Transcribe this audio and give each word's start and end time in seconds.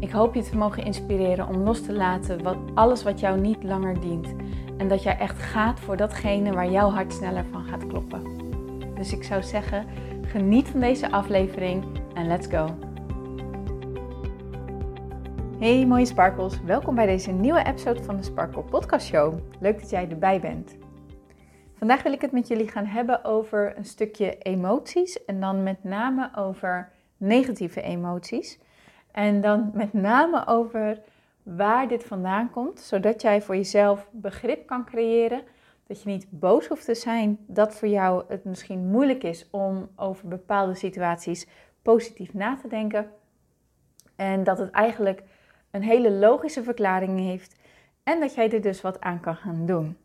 Ik 0.00 0.10
hoop 0.10 0.34
je 0.34 0.42
te 0.42 0.56
mogen 0.56 0.84
inspireren 0.84 1.48
om 1.48 1.56
los 1.56 1.82
te 1.82 1.92
laten 1.92 2.42
wat, 2.42 2.56
alles 2.74 3.02
wat 3.02 3.20
jou 3.20 3.40
niet 3.40 3.62
langer 3.62 4.00
dient. 4.00 4.34
En 4.76 4.88
dat 4.88 5.02
jij 5.02 5.18
echt 5.18 5.38
gaat 5.38 5.80
voor 5.80 5.96
datgene 5.96 6.52
waar 6.52 6.70
jouw 6.70 6.90
hart 6.90 7.12
sneller 7.12 7.44
van 7.50 7.64
gaat 7.64 7.86
kloppen. 7.86 8.22
Dus 8.94 9.12
ik 9.12 9.24
zou 9.24 9.42
zeggen, 9.42 9.86
geniet 10.22 10.68
van 10.68 10.80
deze 10.80 11.10
aflevering 11.10 11.84
en 12.14 12.26
let's 12.26 12.46
go. 12.46 12.78
Hey 15.58 15.86
mooie 15.86 16.06
sparkles, 16.06 16.62
welkom 16.62 16.94
bij 16.94 17.06
deze 17.06 17.30
nieuwe 17.30 17.64
episode 17.64 18.02
van 18.02 18.16
de 18.16 18.22
Sparkle 18.22 18.62
Podcast 18.62 19.06
Show. 19.06 19.38
Leuk 19.60 19.80
dat 19.80 19.90
jij 19.90 20.08
erbij 20.10 20.40
bent. 20.40 20.76
Vandaag 21.74 22.02
wil 22.02 22.12
ik 22.12 22.20
het 22.20 22.32
met 22.32 22.48
jullie 22.48 22.68
gaan 22.68 22.86
hebben 22.86 23.24
over 23.24 23.76
een 23.76 23.84
stukje 23.84 24.38
emoties 24.38 25.24
en 25.24 25.40
dan 25.40 25.62
met 25.62 25.84
name 25.84 26.30
over 26.36 26.92
negatieve 27.16 27.82
emoties. 27.82 28.58
En 29.18 29.40
dan 29.40 29.70
met 29.74 29.92
name 29.92 30.46
over 30.46 30.98
waar 31.42 31.88
dit 31.88 32.04
vandaan 32.04 32.50
komt, 32.50 32.80
zodat 32.80 33.22
jij 33.22 33.42
voor 33.42 33.56
jezelf 33.56 34.08
begrip 34.12 34.66
kan 34.66 34.84
creëren. 34.84 35.42
Dat 35.86 36.02
je 36.02 36.08
niet 36.08 36.26
boos 36.30 36.66
hoeft 36.66 36.84
te 36.84 36.94
zijn, 36.94 37.38
dat 37.46 37.74
voor 37.74 37.88
jou 37.88 38.24
het 38.28 38.44
misschien 38.44 38.86
moeilijk 38.86 39.22
is 39.22 39.46
om 39.50 39.88
over 39.96 40.28
bepaalde 40.28 40.74
situaties 40.74 41.46
positief 41.82 42.34
na 42.34 42.56
te 42.56 42.68
denken. 42.68 43.10
En 44.16 44.44
dat 44.44 44.58
het 44.58 44.70
eigenlijk 44.70 45.22
een 45.70 45.82
hele 45.82 46.10
logische 46.10 46.62
verklaring 46.62 47.18
heeft 47.18 47.60
en 48.02 48.20
dat 48.20 48.34
jij 48.34 48.50
er 48.50 48.62
dus 48.62 48.80
wat 48.80 49.00
aan 49.00 49.20
kan 49.20 49.36
gaan 49.36 49.66
doen. 49.66 49.96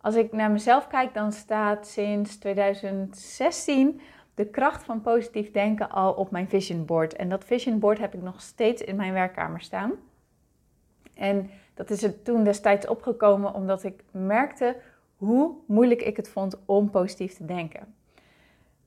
Als 0.00 0.14
ik 0.14 0.32
naar 0.32 0.50
mezelf 0.50 0.86
kijk, 0.86 1.14
dan 1.14 1.32
staat 1.32 1.86
sinds 1.86 2.36
2016 2.36 4.00
de 4.36 4.46
kracht 4.46 4.84
van 4.84 5.00
positief 5.00 5.50
denken 5.50 5.90
al 5.90 6.12
op 6.12 6.30
mijn 6.30 6.48
vision 6.48 6.84
board. 6.84 7.16
En 7.16 7.28
dat 7.28 7.44
vision 7.44 7.78
board 7.78 7.98
heb 7.98 8.14
ik 8.14 8.22
nog 8.22 8.40
steeds 8.40 8.82
in 8.82 8.96
mijn 8.96 9.12
werkkamer 9.12 9.60
staan. 9.60 9.92
En 11.14 11.50
dat 11.74 11.90
is 11.90 12.02
er 12.02 12.22
toen 12.22 12.44
destijds 12.44 12.86
opgekomen 12.86 13.54
omdat 13.54 13.84
ik 13.84 14.02
merkte 14.10 14.76
hoe 15.16 15.54
moeilijk 15.66 16.02
ik 16.02 16.16
het 16.16 16.28
vond 16.28 16.58
om 16.64 16.90
positief 16.90 17.34
te 17.34 17.44
denken. 17.44 17.94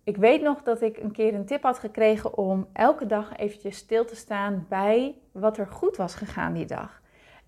Ik 0.04 0.18
weet 0.18 0.42
nog 0.42 0.64
dat 0.64 0.82
ik 0.82 0.98
een 0.98 1.12
keer 1.12 1.34
een 1.34 1.46
tip 1.46 1.64
had 1.64 1.80
gekregen 1.80 2.38
om 2.38 2.68
elke 2.74 3.06
dag 3.06 3.36
eventjes 3.38 3.78
stil 3.78 4.06
te 4.06 4.16
staan 4.16 4.66
bij 4.70 5.16
wat 5.32 5.58
er 5.58 5.68
goed 5.68 5.98
was 5.98 6.16
gegaan 6.16 6.54
die 6.54 6.66
dag. 6.66 7.02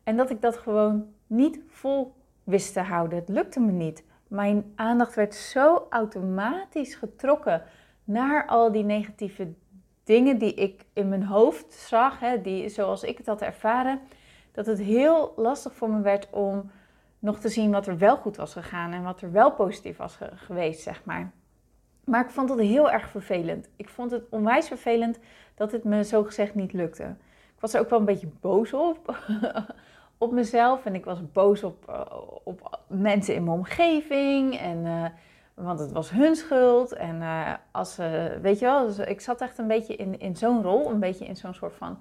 En 0.03 0.17
dat 0.17 0.29
ik 0.29 0.41
dat 0.41 0.57
gewoon 0.57 1.13
niet 1.27 1.59
vol 1.67 2.13
wist 2.44 2.73
te 2.73 2.79
houden. 2.79 3.19
Het 3.19 3.29
lukte 3.29 3.59
me 3.59 3.72
niet. 3.72 4.03
Mijn 4.27 4.72
aandacht 4.75 5.16
werd 5.16 5.35
zo 5.35 5.88
automatisch 5.89 6.95
getrokken 6.95 7.63
naar 8.12 8.45
al 8.45 8.72
die 8.72 8.84
negatieve 8.84 9.48
dingen 10.04 10.38
die 10.38 10.54
ik 10.54 10.86
in 10.94 11.09
mijn 11.09 11.23
hoofd 11.23 11.73
zag, 11.73 12.20
hè, 12.20 12.42
die, 12.42 12.70
zoals 12.70 13.03
ik 13.03 13.18
het 13.18 13.28
had 13.28 13.42
ervaren, 13.42 14.00
dat 14.52 14.66
het 14.66 14.80
heel 14.80 15.34
lastig 15.36 15.73
voor 15.73 15.90
me 15.90 16.02
werd 16.02 16.30
om 16.30 16.72
nog 17.20 17.40
te 17.40 17.50
zien 17.50 17.72
wat 17.72 17.88
er 17.88 17.98
wel 17.98 18.18
goed 18.18 18.36
was 18.36 18.53
gegaan 18.53 18.92
en 18.92 19.03
wat 19.03 19.22
er 19.22 19.31
wel 19.31 19.52
positief 19.52 19.97
was 19.97 20.18
geweest, 20.35 20.81
zeg 20.81 21.06
maar. 21.06 21.31
Maar 22.03 22.25
ik 22.25 22.31
vond 22.31 22.50
het 22.50 22.59
heel 22.59 22.91
erg 22.91 23.09
vervelend. 23.09 23.69
Ik 23.75 23.90
vond 23.90 24.12
het 24.12 24.24
onwijs 24.30 24.68
vervelend 24.68 25.19
dat 25.56 25.72
het 25.72 25.84
me 25.84 26.03
zo 26.03 26.24
gezegd 26.24 26.56
niet 26.56 26.74
lukte. 26.74 27.03
Ik 27.56 27.59
was 27.59 27.74
er 27.74 27.80
ook 27.80 27.90
wel 27.90 28.00
een 28.00 28.06
beetje 28.06 28.30
boos 28.40 28.74
op, 28.74 29.16
op 30.18 30.31
mezelf. 30.31 30.85
En 30.85 30.96
ik 30.96 31.06
was 31.06 31.31
boos 31.31 31.64
op, 31.64 31.90
eh, 31.90 32.02
op 32.44 32.80
mensen 32.88 33.35
in 33.35 33.44
mijn 33.44 33.58
omgeving. 33.58 34.58
En 34.58 34.85
uh, 34.85 35.06
want 35.63 35.79
het 35.79 35.91
was 35.91 36.09
hun 36.09 36.35
schuld. 36.35 36.94
En 36.94 37.16
uh, 37.16 37.53
als 37.72 37.94
ze, 37.94 38.38
weet 38.41 38.59
je 38.59 38.66
wel, 38.66 38.85
dus 38.85 38.97
ik 38.97 39.22
zat 39.22 39.41
echt 39.41 39.57
een 39.57 39.67
beetje 39.67 39.95
in, 39.95 40.19
in 40.19 40.35
zo'n 40.35 40.63
rol. 40.63 40.89
Een 40.89 40.99
beetje 40.99 41.25
in 41.25 41.35
zo'n 41.35 41.53
soort 41.53 41.75
van 41.75 41.99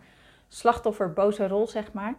slachtoffer, 0.48 1.12
boze 1.12 1.48
rol, 1.48 1.66
zeg 1.66 1.92
maar. 1.92 2.14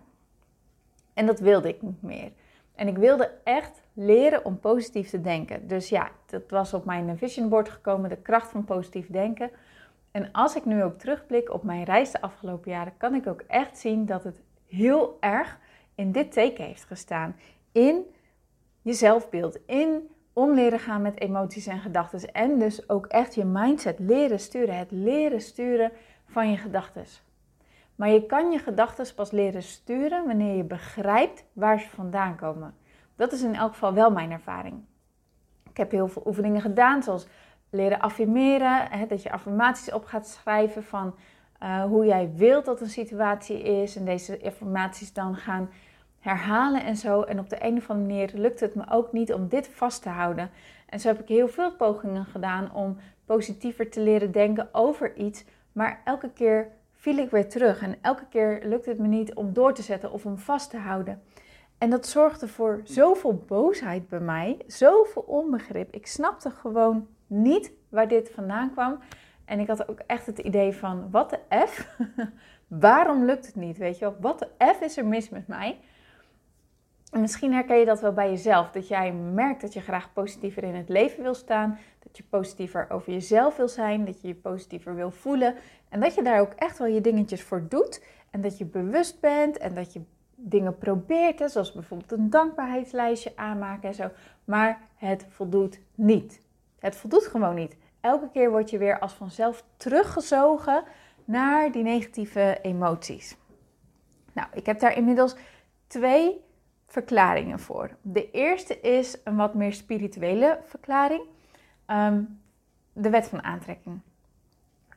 En 1.14 1.26
dat 1.26 1.40
wilde 1.40 1.68
ik 1.68 1.82
niet 1.82 2.02
meer. 2.02 2.32
En 2.76 2.88
ik 2.88 2.98
wilde 2.98 3.32
echt 3.44 3.82
leren 3.94 4.46
om 4.46 4.60
positief 4.60 5.10
te 5.10 5.22
denken. 5.22 5.68
Dus 5.68 5.90
ja, 5.90 6.10
dat 6.26 6.50
was 6.50 6.74
op 6.74 6.86
mijn 6.86 7.18
vision 7.18 7.50
board 7.50 7.70
gekomen, 7.70 8.10
de 8.10 8.18
kracht 8.18 8.52
van 8.52 8.64
positief 8.64 9.08
denken. 9.08 9.52
En 10.12 10.32
als 10.32 10.56
ik 10.56 10.66
nu 10.66 10.84
ook 10.84 11.00
terugblik 11.00 11.54
op 11.54 11.64
mijn 11.64 11.84
reis 11.84 12.12
de 12.12 12.22
afgelopen 12.22 12.72
jaren, 12.72 12.98
kan 12.98 13.16
ik 13.16 13.28
ook 13.28 13.42
echt 13.48 13.78
zien 13.78 14.06
dat 14.06 14.24
het 14.24 14.42
heel 14.68 15.18
erg 15.20 15.60
in 15.96 16.12
dit 16.12 16.32
teken 16.32 16.66
heeft 16.66 16.84
gestaan. 16.84 17.36
In 17.72 18.06
je 18.82 18.94
zelfbeeld, 18.94 19.60
in 19.66 20.10
om 20.34 20.54
leren 20.54 20.80
gaan 20.80 21.02
met 21.02 21.20
emoties 21.20 21.68
en 21.68 21.80
gedachten. 21.80 22.34
En 22.34 22.60
dus 22.60 22.90
ook 22.90 23.06
echt 23.06 23.36
je 23.36 23.46
mindset 23.46 24.00
leren 24.00 24.40
sturen. 24.40 24.78
Het 24.78 24.92
leren 24.92 25.42
sturen 25.42 25.92
van 26.26 26.50
je 26.50 26.58
gedachten. 26.58 27.06
Maar 27.96 28.10
je 28.10 28.26
kan 28.26 28.52
je 28.52 28.60
gedachten 28.60 29.16
pas 29.16 29.32
leren 29.32 29.64
sturen 29.64 30.26
wanneer 30.26 30.56
je 30.56 30.64
begrijpt 30.64 31.44
waar 31.54 31.80
ze 31.80 31.90
vandaan 31.90 32.36
komen. 32.36 32.74
Dat 33.16 33.32
is 33.32 33.42
in 33.42 33.56
elk 33.56 33.72
geval 33.72 33.94
wel 33.94 34.12
mijn 34.12 34.32
ervaring. 34.32 34.84
Ik 35.70 35.78
heb 35.78 35.92
heel 35.92 36.08
veel 36.08 36.24
oefeningen 36.26 36.62
gedaan, 36.62 37.04
zoals 37.04 37.28
leren 37.70 38.00
affirmeren. 38.00 38.90
Hè, 38.90 39.06
dat 39.08 39.24
je 39.24 39.32
affirmaties 39.32 39.92
op 39.92 40.06
gaat 40.06 40.28
schrijven 40.28 40.84
van 40.84 41.16
uh, 41.64 41.84
hoe 41.84 42.06
jij 42.06 42.32
wilt 42.36 42.66
dat 42.66 42.82
een 42.82 42.90
situatie 42.90 43.62
is. 43.62 43.96
En 43.96 44.06
deze 44.06 44.40
affirmaties 44.44 45.14
dan 45.14 45.36
gaan 45.36 45.70
herhalen 46.22 46.84
en 46.84 46.96
zo. 46.96 47.22
En 47.22 47.40
op 47.40 47.50
de 47.50 47.66
een 47.66 47.78
of 47.78 47.90
andere 47.90 48.08
manier 48.10 48.32
lukt 48.34 48.60
het 48.60 48.76
me 48.76 48.84
ook 48.90 49.12
niet 49.12 49.34
om 49.34 49.48
dit 49.48 49.68
vast 49.68 50.02
te 50.02 50.10
houden. 50.10 50.50
En 50.90 51.00
zo 51.00 51.08
heb 51.08 51.20
ik 51.20 51.28
heel 51.28 51.48
veel 51.48 51.72
pogingen 51.72 52.26
gedaan 52.26 52.74
om 52.74 52.98
positiever 53.26 53.90
te 53.90 54.02
leren 54.02 54.32
denken 54.32 54.70
over 54.72 55.16
iets. 55.16 55.46
Maar 55.72 56.02
elke 56.04 56.30
keer 56.30 56.68
viel 56.92 57.18
ik 57.18 57.32
weer 57.32 57.50
terug. 57.50 57.82
En 57.82 57.96
elke 58.02 58.26
keer 58.30 58.62
lukt 58.64 58.86
het 58.86 59.00
me 59.00 59.08
niet 59.08 59.34
om 59.34 59.54
door 59.54 59.74
te 59.74 59.82
zetten 59.82 60.12
of 60.12 60.26
om 60.26 60.38
vast 60.38 60.70
te 60.70 60.78
houden. 60.78 61.22
En 61.78 61.90
dat 61.90 62.08
zorgde 62.08 62.48
voor 62.48 62.82
zoveel 62.84 63.44
boosheid 63.48 64.08
bij 64.10 64.20
mij, 64.20 64.58
zoveel 64.68 65.22
onbegrip. 65.22 65.94
Ik 65.94 66.08
snapte 66.08 66.50
gewoon 66.50 67.08
niet 67.28 67.72
waar 67.90 68.08
dit 68.08 68.32
vandaan 68.34 68.72
kwam. 68.72 69.00
En 69.46 69.60
ik 69.60 69.68
had 69.68 69.90
ook 69.90 70.00
echt 70.08 70.26
het 70.26 70.40
idee 70.40 70.74
van, 70.74 71.12
wat 71.12 71.30
de 71.30 71.40
F? 71.68 71.98
Waarom 72.68 73.26
lukt 73.26 73.46
het 73.46 73.56
niet? 73.56 73.78
Weet 73.78 74.00
je 74.00 74.06
wel, 74.06 74.16
wat 74.20 74.40
de 74.40 74.48
F 74.66 74.82
is 74.82 74.98
er 74.98 75.06
mis 75.06 75.30
met 75.30 75.48
mij? 75.48 75.80
En 77.12 77.22
misschien 77.22 77.54
herken 77.54 77.78
je 77.78 77.86
dat 77.86 78.02
wel 78.02 78.14
bij 78.14 78.30
jezelf. 78.30 78.72
Dat 78.72 78.88
jij 78.88 79.14
merkt 79.14 79.62
dat 79.62 79.74
je 79.74 79.82
graag 79.82 80.14
positiever 80.14 80.64
in 80.64 80.76
het 80.76 80.90
leven 80.90 81.24
wil 81.24 81.34
staan. 81.34 81.80
Dat 82.00 82.18
je 82.18 82.24
positiever 82.24 82.88
over 82.90 83.14
jezelf 83.14 83.58
wil 83.58 83.68
zijn. 83.68 84.06
Dat 84.06 84.22
je 84.22 84.28
je 84.28 84.36
positiever 84.36 84.96
wil 84.96 85.12
voelen. 85.12 85.56
En 85.90 86.00
dat 86.00 86.16
je 86.16 86.24
daar 86.24 86.40
ook 86.40 86.54
echt 86.54 86.78
wel 86.78 86.88
je 86.88 87.02
dingetjes 87.02 87.44
voor 87.44 87.66
doet. 87.70 88.04
En 88.30 88.42
dat 88.42 88.58
je 88.58 88.66
bewust 88.66 89.20
bent 89.20 89.58
en 89.58 89.74
dat 89.74 89.94
je 89.94 90.02
dingen 90.36 90.78
probeert. 90.78 91.40
Hè, 91.40 91.48
zoals 91.48 91.72
bijvoorbeeld 91.72 92.12
een 92.12 92.30
dankbaarheidslijstje 92.30 93.32
aanmaken 93.36 93.90
en 93.90 93.96
zo. 93.96 94.10
Maar 94.46 94.82
het 94.96 95.26
voldoet 95.30 95.80
niet. 95.96 96.42
Het 96.80 96.96
voldoet 96.96 97.26
gewoon 97.26 97.56
niet. 97.56 97.78
Elke 98.02 98.30
keer 98.30 98.52
word 98.52 98.70
je 98.70 98.78
weer 98.78 99.00
als 99.00 99.14
vanzelf 99.14 99.64
teruggezogen 99.78 100.84
naar 101.26 101.72
die 101.72 101.84
negatieve 101.84 102.60
emoties. 102.62 103.38
Nou, 104.34 104.48
ik 104.54 104.66
heb 104.66 104.80
daar 104.80 104.98
inmiddels 104.98 105.36
twee 105.88 106.42
verklaringen 106.92 107.60
voor. 107.60 107.90
De 108.02 108.32
eerste 108.32 108.80
is 108.80 109.18
een 109.24 109.36
wat 109.36 109.54
meer 109.54 109.74
spirituele 109.74 110.60
verklaring. 110.66 111.22
Ehm, 111.86 112.24
de 112.94 113.10
wet 113.10 113.28
van 113.28 113.44
aantrekking. 113.44 114.00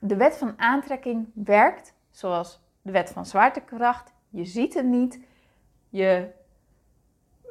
De 0.01 0.17
wet 0.17 0.37
van 0.37 0.55
aantrekking 0.57 1.27
werkt 1.35 1.95
zoals 2.11 2.61
de 2.83 2.93
wet 2.93 3.11
van 3.11 3.27
zwaartekracht. 3.27 4.13
Je 4.31 4.45
ziet 4.45 4.75
hem 4.75 4.91
niet. 4.91 5.21
Je 5.89 6.31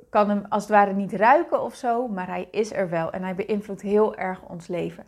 kan 0.09 0.29
hem 0.29 0.45
als 0.49 0.63
het 0.63 0.71
ware 0.71 0.93
niet 0.93 1.13
ruiken 1.13 1.61
of 1.61 1.75
zo, 1.75 2.07
maar 2.07 2.27
hij 2.27 2.47
is 2.51 2.73
er 2.73 2.89
wel 2.89 3.11
en 3.11 3.23
hij 3.23 3.35
beïnvloedt 3.35 3.81
heel 3.81 4.15
erg 4.15 4.41
ons 4.41 4.67
leven. 4.67 5.05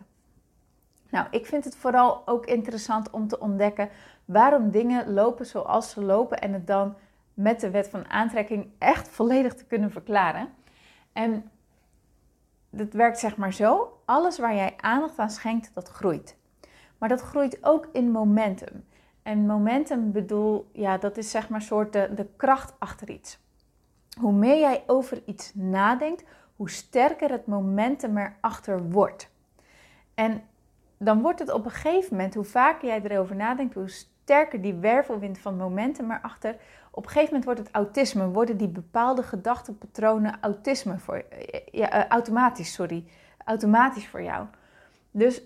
Nou, 1.10 1.26
ik 1.30 1.46
vind 1.46 1.64
het 1.64 1.76
vooral 1.76 2.22
ook 2.24 2.46
interessant 2.46 3.10
om 3.10 3.28
te 3.28 3.40
ontdekken 3.40 3.88
waarom 4.24 4.70
dingen 4.70 5.12
lopen 5.12 5.46
zoals 5.46 5.90
ze 5.90 6.02
lopen 6.02 6.38
en 6.38 6.52
het 6.52 6.66
dan 6.66 6.96
met 7.36 7.60
de 7.60 7.70
wet 7.70 7.88
van 7.88 8.10
aantrekking 8.10 8.70
echt 8.78 9.08
volledig 9.08 9.54
te 9.54 9.64
kunnen 9.64 9.90
verklaren. 9.90 10.48
En 11.12 11.50
dat 12.70 12.92
werkt 12.92 13.18
zeg 13.18 13.36
maar 13.36 13.52
zo: 13.52 14.00
alles 14.04 14.38
waar 14.38 14.54
jij 14.54 14.74
aandacht 14.76 15.18
aan 15.18 15.30
schenkt, 15.30 15.70
dat 15.74 15.88
groeit. 15.88 16.36
Maar 16.98 17.08
dat 17.08 17.20
groeit 17.20 17.64
ook 17.64 17.88
in 17.92 18.10
momentum. 18.10 18.84
En 19.22 19.46
momentum 19.46 20.12
bedoel, 20.12 20.70
ja, 20.72 20.98
dat 20.98 21.16
is 21.16 21.30
zeg 21.30 21.48
maar 21.48 21.62
soort 21.62 21.92
de, 21.92 22.10
de 22.14 22.26
kracht 22.36 22.74
achter 22.78 23.10
iets. 23.10 23.38
Hoe 24.20 24.32
meer 24.32 24.58
jij 24.58 24.82
over 24.86 25.22
iets 25.26 25.54
nadenkt, 25.54 26.24
hoe 26.56 26.70
sterker 26.70 27.30
het 27.30 27.46
momentum 27.46 28.18
erachter 28.18 28.90
wordt. 28.90 29.30
En 30.14 30.42
dan 30.98 31.22
wordt 31.22 31.38
het 31.38 31.52
op 31.52 31.64
een 31.64 31.70
gegeven 31.70 32.16
moment, 32.16 32.34
hoe 32.34 32.44
vaker 32.44 32.88
jij 32.88 33.02
erover 33.02 33.36
nadenkt, 33.36 33.74
hoe 33.74 33.88
sterker 33.88 34.62
die 34.62 34.74
wervelwind 34.74 35.38
van 35.38 35.56
momentum 35.56 36.10
erachter. 36.10 36.56
Op 36.96 37.04
een 37.04 37.10
gegeven 37.10 37.28
moment 37.28 37.44
wordt 37.44 37.60
het 37.60 37.70
autisme, 37.70 38.28
worden 38.28 38.56
die 38.56 38.68
bepaalde 38.68 39.22
gedachtenpatronen 39.22 40.38
autisme 40.40 40.98
voor, 40.98 41.24
ja, 41.70 41.96
uh, 41.96 42.06
automatisch, 42.08 42.72
sorry, 42.72 43.04
automatisch 43.44 44.08
voor 44.08 44.22
jou. 44.22 44.46
Dus 45.10 45.42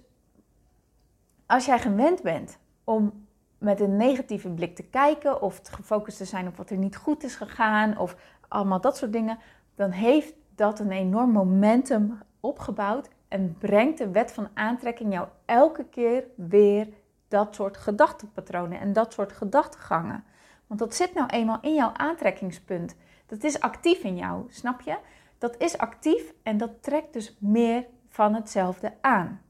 als 1.47 1.65
jij 1.65 1.79
gewend 1.79 2.23
bent 2.23 2.59
om 2.85 3.27
met 3.59 3.81
een 3.81 3.97
negatieve 3.97 4.49
blik 4.49 4.77
te 4.77 4.83
kijken 4.83 5.43
of 5.43 5.61
gefocust 5.63 6.17
te 6.17 6.25
zijn 6.25 6.47
op 6.47 6.57
wat 6.57 6.71
er 6.71 6.77
niet 6.77 6.97
goed 6.97 7.25
is 7.25 7.35
gegaan 7.35 7.99
of 7.99 8.17
allemaal 8.49 8.81
dat 8.81 8.97
soort 8.97 9.13
dingen, 9.13 9.39
dan 9.75 9.91
heeft 9.91 10.35
dat 10.55 10.79
een 10.79 10.93
enorm 10.93 11.31
momentum 11.31 12.19
opgebouwd 12.41 13.09
en 13.29 13.57
brengt 13.59 13.99
de 13.99 14.11
wet 14.11 14.33
van 14.33 14.49
aantrekking 14.55 15.13
jou 15.13 15.29
elke 15.45 15.85
keer 15.85 16.25
weer 16.35 16.89
dat 17.29 17.55
soort 17.55 17.77
gedachtenpatronen 17.77 18.81
en 18.81 18.93
dat 18.93 19.13
soort 19.13 19.33
gedachtegangen. 19.33 20.25
Want 20.71 20.83
dat 20.83 20.95
zit 20.95 21.15
nou 21.15 21.29
eenmaal 21.29 21.59
in 21.61 21.75
jouw 21.75 21.93
aantrekkingspunt. 21.93 22.97
Dat 23.27 23.45
is 23.45 23.61
actief 23.61 24.03
in 24.03 24.17
jou, 24.17 24.45
snap 24.49 24.81
je? 24.81 24.97
Dat 25.39 25.57
is 25.59 25.79
actief 25.79 26.33
en 26.43 26.57
dat 26.57 26.83
trekt 26.83 27.13
dus 27.13 27.37
meer 27.41 27.87
van 28.09 28.35
hetzelfde 28.35 28.93
aan. 29.01 29.41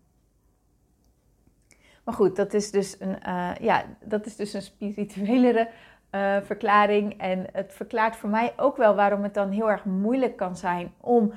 Maar 2.05 2.15
goed, 2.15 2.37
dat 2.37 2.55
is 2.55 2.71
dus 2.71 3.01
een, 3.01 3.19
uh, 3.27 3.55
ja, 3.61 3.85
dat 4.05 4.27
is 4.27 4.37
dus 4.37 4.53
een 4.53 4.63
spirituelere 4.63 5.69
uh, 6.11 6.37
verklaring. 6.43 7.19
En 7.19 7.47
het 7.53 7.73
verklaart 7.73 8.17
voor 8.17 8.31
mij 8.31 8.53
ook 8.57 8.77
wel 8.77 8.95
waarom 8.95 9.23
het 9.23 9.35
dan 9.35 9.51
heel 9.51 9.71
erg 9.71 9.85
moeilijk 9.85 10.37
kan 10.37 10.57
zijn 10.57 10.93
om, 11.01 11.33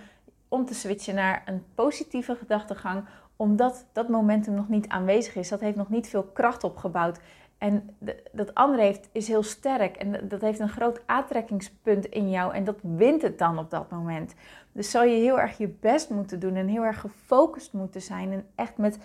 om 0.48 0.66
te 0.66 0.74
switchen 0.74 1.16
naar 1.16 1.44
een 1.46 1.66
positieve 1.76 2.36
gedachtegang. 2.36 3.06
Omdat 3.36 3.86
dat 3.94 4.10
momentum 4.10 4.54
nog 4.54 4.70
niet 4.70 4.88
aanwezig 4.88 5.36
is. 5.36 5.50
Dat 5.50 5.60
heeft 5.60 5.78
nog 5.78 5.90
niet 5.90 6.08
veel 6.08 6.24
kracht 6.24 6.64
opgebouwd. 6.64 7.20
En 7.64 7.96
dat 8.32 8.54
andere 8.54 8.84
heeft, 8.84 9.10
is 9.12 9.28
heel 9.28 9.44
sterk 9.44 9.96
en 9.96 10.28
dat 10.28 10.42
heeft 10.42 10.60
een 10.60 10.70
groot 10.70 11.02
aantrekkingspunt 11.06 12.06
in 12.06 12.30
jou 12.30 12.54
en 12.54 12.64
dat 12.64 12.80
wint 12.82 13.22
het 13.22 13.40
dan 13.40 13.58
op 13.58 13.70
dat 13.70 13.92
moment. 13.92 14.34
Dus 14.72 14.92
zal 14.92 15.04
je 15.04 15.16
heel 15.16 15.40
erg 15.40 15.58
je 15.58 15.68
best 15.68 16.10
moeten 16.10 16.40
doen 16.40 16.56
en 16.56 16.68
heel 16.68 16.84
erg 16.84 17.00
gefocust 17.00 17.74
moeten 17.74 18.02
zijn 18.02 18.32
en 18.32 18.46
echt 18.56 18.78
met, 18.78 19.00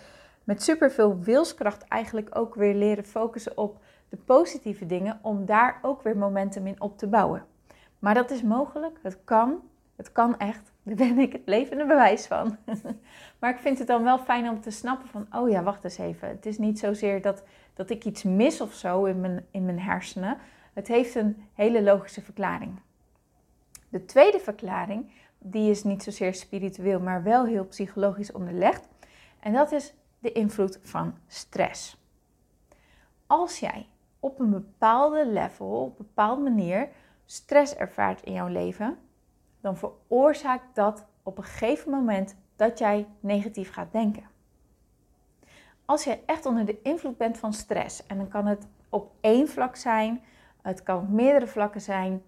met 0.44 0.62
superveel 0.62 1.18
wilskracht 1.18 1.84
eigenlijk 1.88 2.38
ook 2.38 2.54
weer 2.54 2.74
leren 2.74 3.04
focussen 3.04 3.58
op 3.58 3.78
de 4.08 4.16
positieve 4.16 4.86
dingen 4.86 5.18
om 5.22 5.46
daar 5.46 5.78
ook 5.82 6.02
weer 6.02 6.16
momentum 6.16 6.66
in 6.66 6.80
op 6.80 6.98
te 6.98 7.06
bouwen. 7.06 7.44
Maar 7.98 8.14
dat 8.14 8.30
is 8.30 8.42
mogelijk, 8.42 8.98
het 9.02 9.18
kan, 9.24 9.60
het 9.96 10.12
kan 10.12 10.38
echt. 10.38 10.72
Daar 10.82 10.96
ben 10.96 11.18
ik 11.18 11.32
het 11.32 11.42
levende 11.44 11.86
bewijs 11.86 12.26
van. 12.26 12.56
maar 13.38 13.50
ik 13.50 13.58
vind 13.58 13.78
het 13.78 13.86
dan 13.86 14.02
wel 14.02 14.18
fijn 14.18 14.48
om 14.48 14.60
te 14.60 14.70
snappen 14.70 15.08
van, 15.08 15.26
oh 15.32 15.50
ja, 15.50 15.62
wacht 15.62 15.84
eens 15.84 15.98
even. 15.98 16.28
Het 16.28 16.46
is 16.46 16.58
niet 16.58 16.78
zozeer 16.78 17.22
dat, 17.22 17.42
dat 17.78 17.90
ik 17.90 18.04
iets 18.04 18.22
mis 18.22 18.60
of 18.60 18.74
zo 18.74 19.04
in 19.04 19.20
mijn, 19.20 19.46
in 19.50 19.64
mijn 19.64 19.80
hersenen. 19.80 20.38
Het 20.72 20.88
heeft 20.88 21.14
een 21.14 21.48
hele 21.52 21.82
logische 21.82 22.22
verklaring. 22.22 22.80
De 23.88 24.04
tweede 24.04 24.38
verklaring, 24.38 25.10
die 25.38 25.70
is 25.70 25.84
niet 25.84 26.02
zozeer 26.02 26.34
spiritueel, 26.34 27.00
maar 27.00 27.22
wel 27.22 27.46
heel 27.46 27.66
psychologisch 27.66 28.32
onderlegd. 28.32 28.88
En 29.40 29.52
dat 29.52 29.72
is 29.72 29.94
de 30.18 30.32
invloed 30.32 30.78
van 30.82 31.14
stress. 31.26 31.96
Als 33.26 33.58
jij 33.58 33.86
op 34.20 34.40
een 34.40 34.50
bepaalde 34.50 35.26
level, 35.26 35.82
op 35.82 35.98
een 35.98 36.06
bepaalde 36.06 36.42
manier 36.42 36.88
stress 37.24 37.74
ervaart 37.74 38.22
in 38.22 38.32
jouw 38.32 38.48
leven, 38.48 38.98
dan 39.60 39.76
veroorzaakt 39.76 40.74
dat 40.74 41.06
op 41.22 41.38
een 41.38 41.44
gegeven 41.44 41.90
moment 41.90 42.36
dat 42.56 42.78
jij 42.78 43.06
negatief 43.20 43.72
gaat 43.72 43.92
denken. 43.92 44.36
Als 45.90 46.04
je 46.04 46.18
echt 46.26 46.46
onder 46.46 46.64
de 46.64 46.82
invloed 46.82 47.16
bent 47.16 47.38
van 47.38 47.52
stress, 47.52 48.06
en 48.06 48.16
dan 48.16 48.28
kan 48.28 48.46
het 48.46 48.66
op 48.88 49.10
één 49.20 49.48
vlak 49.48 49.76
zijn, 49.76 50.22
het 50.62 50.82
kan 50.82 50.96
op 50.96 51.08
meerdere 51.08 51.46
vlakken 51.46 51.80
zijn. 51.80 52.22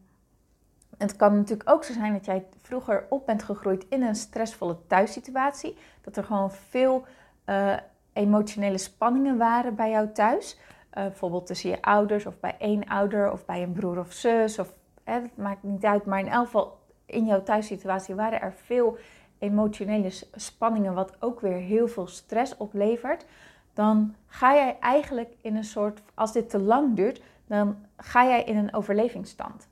Het 0.98 1.16
kan 1.16 1.34
natuurlijk 1.34 1.70
ook 1.70 1.84
zo 1.84 1.92
zijn 1.92 2.12
dat 2.12 2.24
jij 2.24 2.46
vroeger 2.60 3.06
op 3.08 3.26
bent 3.26 3.42
gegroeid 3.42 3.86
in 3.88 4.02
een 4.02 4.14
stressvolle 4.14 4.76
thuissituatie. 4.86 5.76
Dat 6.00 6.16
er 6.16 6.24
gewoon 6.24 6.50
veel 6.50 7.04
uh, 7.46 7.76
emotionele 8.12 8.78
spanningen 8.78 9.38
waren 9.38 9.74
bij 9.74 9.90
jou 9.90 10.12
thuis. 10.12 10.58
Uh, 10.58 11.04
bijvoorbeeld 11.04 11.46
tussen 11.46 11.70
je 11.70 11.82
ouders 11.82 12.26
of 12.26 12.40
bij 12.40 12.54
één 12.58 12.84
ouder 12.84 13.32
of 13.32 13.44
bij 13.44 13.62
een 13.62 13.72
broer 13.72 13.98
of 13.98 14.12
zus. 14.12 14.58
Of, 14.58 14.72
hè, 15.04 15.20
dat 15.20 15.36
maakt 15.36 15.62
niet 15.62 15.84
uit, 15.84 16.04
maar 16.04 16.20
in 16.20 16.28
elk 16.28 16.44
geval 16.44 16.78
in 17.06 17.26
jouw 17.26 17.42
thuissituatie 17.42 18.14
waren 18.14 18.40
er 18.40 18.52
veel 18.52 18.98
emotionele 19.38 20.10
spanningen, 20.34 20.94
wat 20.94 21.16
ook 21.18 21.40
weer 21.40 21.58
heel 21.58 21.88
veel 21.88 22.06
stress 22.06 22.56
oplevert. 22.56 23.26
Dan 23.72 24.14
ga 24.26 24.54
jij 24.54 24.76
eigenlijk 24.80 25.34
in 25.40 25.56
een 25.56 25.64
soort, 25.64 26.00
als 26.14 26.32
dit 26.32 26.50
te 26.50 26.58
lang 26.58 26.96
duurt, 26.96 27.22
dan 27.46 27.76
ga 27.96 28.24
jij 28.24 28.44
in 28.44 28.56
een 28.56 28.74
overlevingsstand. 28.74 29.68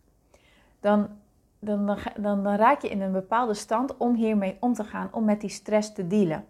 Dan, 0.80 1.08
dan, 1.58 1.98
dan, 2.16 2.42
dan, 2.42 2.54
raak 2.54 2.82
je 2.82 2.88
in 2.88 3.00
een 3.00 3.12
bepaalde 3.12 3.54
stand 3.54 3.96
om 3.96 4.14
hiermee 4.14 4.56
om 4.60 4.74
te 4.74 4.84
gaan, 4.84 5.08
om 5.12 5.24
met 5.24 5.40
die 5.40 5.50
stress 5.50 5.92
te 5.92 6.06
dealen. 6.06 6.44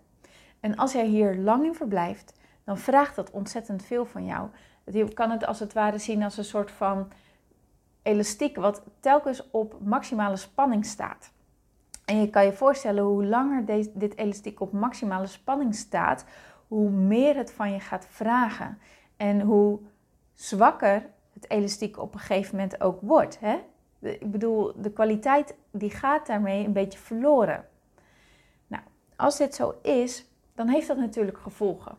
En 0.61 0.77
als 0.77 0.93
jij 0.93 1.07
hier 1.07 1.37
lang 1.37 1.65
in 1.65 1.75
verblijft, 1.75 2.33
dan 2.65 2.79
vraagt 2.79 3.17
dat 3.17 3.31
ontzettend 3.31 3.83
veel 3.83 4.05
van 4.05 4.25
jou. 4.25 4.49
Je 4.85 5.13
kan 5.13 5.31
het 5.31 5.47
als 5.47 5.61
het 5.61 5.73
ware 5.73 5.99
zien 5.99 6.23
als 6.23 6.37
een 6.37 6.45
soort 6.45 6.71
van 6.71 7.09
elastiek 8.03 8.57
wat 8.57 8.83
telkens 9.01 9.51
op 9.51 9.77
maximale 9.81 10.37
spanning 10.37 10.87
staat. 10.87 11.31
En 12.05 12.21
je 12.21 12.31
kan 12.31 12.45
je 12.45 12.53
voorstellen 12.53 13.05
hoe 13.05 13.25
langer 13.25 13.65
dit 13.95 14.17
elastiek 14.17 14.61
op 14.61 14.73
maximale 14.73 15.27
spanning 15.27 15.75
staat, 15.75 16.25
hoe 16.69 16.91
meer 16.91 17.37
het 17.37 17.53
van 17.53 17.73
je 17.73 17.81
gaat 17.81 18.07
vragen. 18.11 18.79
En 19.17 19.41
hoe 19.41 19.79
zwakker 20.35 21.07
het 21.33 21.51
elastiek 21.51 21.99
op 21.99 22.15
een 22.15 22.21
gegeven 22.21 22.57
moment 22.57 22.81
ook 22.81 23.01
wordt. 23.01 23.41
Hè? 23.41 23.59
Ik 24.01 24.31
bedoel, 24.31 24.73
de 24.77 24.93
kwaliteit 24.93 25.55
die 25.71 25.91
gaat 25.91 26.27
daarmee 26.27 26.65
een 26.65 26.73
beetje 26.73 26.99
verloren. 26.99 27.65
Nou, 28.67 28.83
als 29.17 29.37
dit 29.37 29.55
zo 29.55 29.75
is, 29.83 30.27
dan 30.55 30.69
heeft 30.69 30.87
dat 30.87 30.97
natuurlijk 30.97 31.39
gevolgen. 31.39 31.97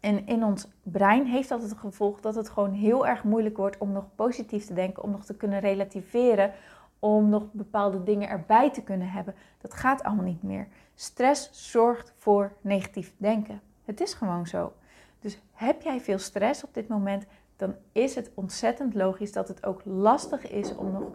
En 0.00 0.26
in 0.26 0.44
ons 0.44 0.68
brein 0.82 1.26
heeft 1.26 1.48
dat 1.48 1.62
het 1.62 1.72
gevolg 1.72 2.20
dat 2.20 2.34
het 2.34 2.48
gewoon 2.48 2.72
heel 2.72 3.06
erg 3.06 3.24
moeilijk 3.24 3.56
wordt 3.56 3.78
om 3.78 3.92
nog 3.92 4.04
positief 4.14 4.66
te 4.66 4.74
denken, 4.74 5.02
om 5.02 5.10
nog 5.10 5.24
te 5.24 5.36
kunnen 5.36 5.60
relativeren, 5.60 6.52
om 6.98 7.28
nog 7.28 7.52
bepaalde 7.52 8.02
dingen 8.02 8.28
erbij 8.28 8.70
te 8.70 8.82
kunnen 8.82 9.10
hebben. 9.10 9.34
Dat 9.60 9.74
gaat 9.74 10.02
allemaal 10.02 10.24
niet 10.24 10.42
meer. 10.42 10.68
Stress 10.94 11.70
zorgt 11.70 12.12
voor 12.16 12.52
negatief 12.60 13.12
denken. 13.16 13.60
Het 13.88 14.00
is 14.00 14.14
gewoon 14.14 14.46
zo. 14.46 14.72
Dus 15.20 15.38
heb 15.52 15.82
jij 15.82 16.00
veel 16.00 16.18
stress 16.18 16.64
op 16.64 16.74
dit 16.74 16.88
moment, 16.88 17.26
dan 17.56 17.74
is 17.92 18.14
het 18.14 18.30
ontzettend 18.34 18.94
logisch 18.94 19.32
dat 19.32 19.48
het 19.48 19.66
ook 19.66 19.82
lastig 19.84 20.50
is 20.50 20.74
om 20.74 20.92
nog. 20.92 21.10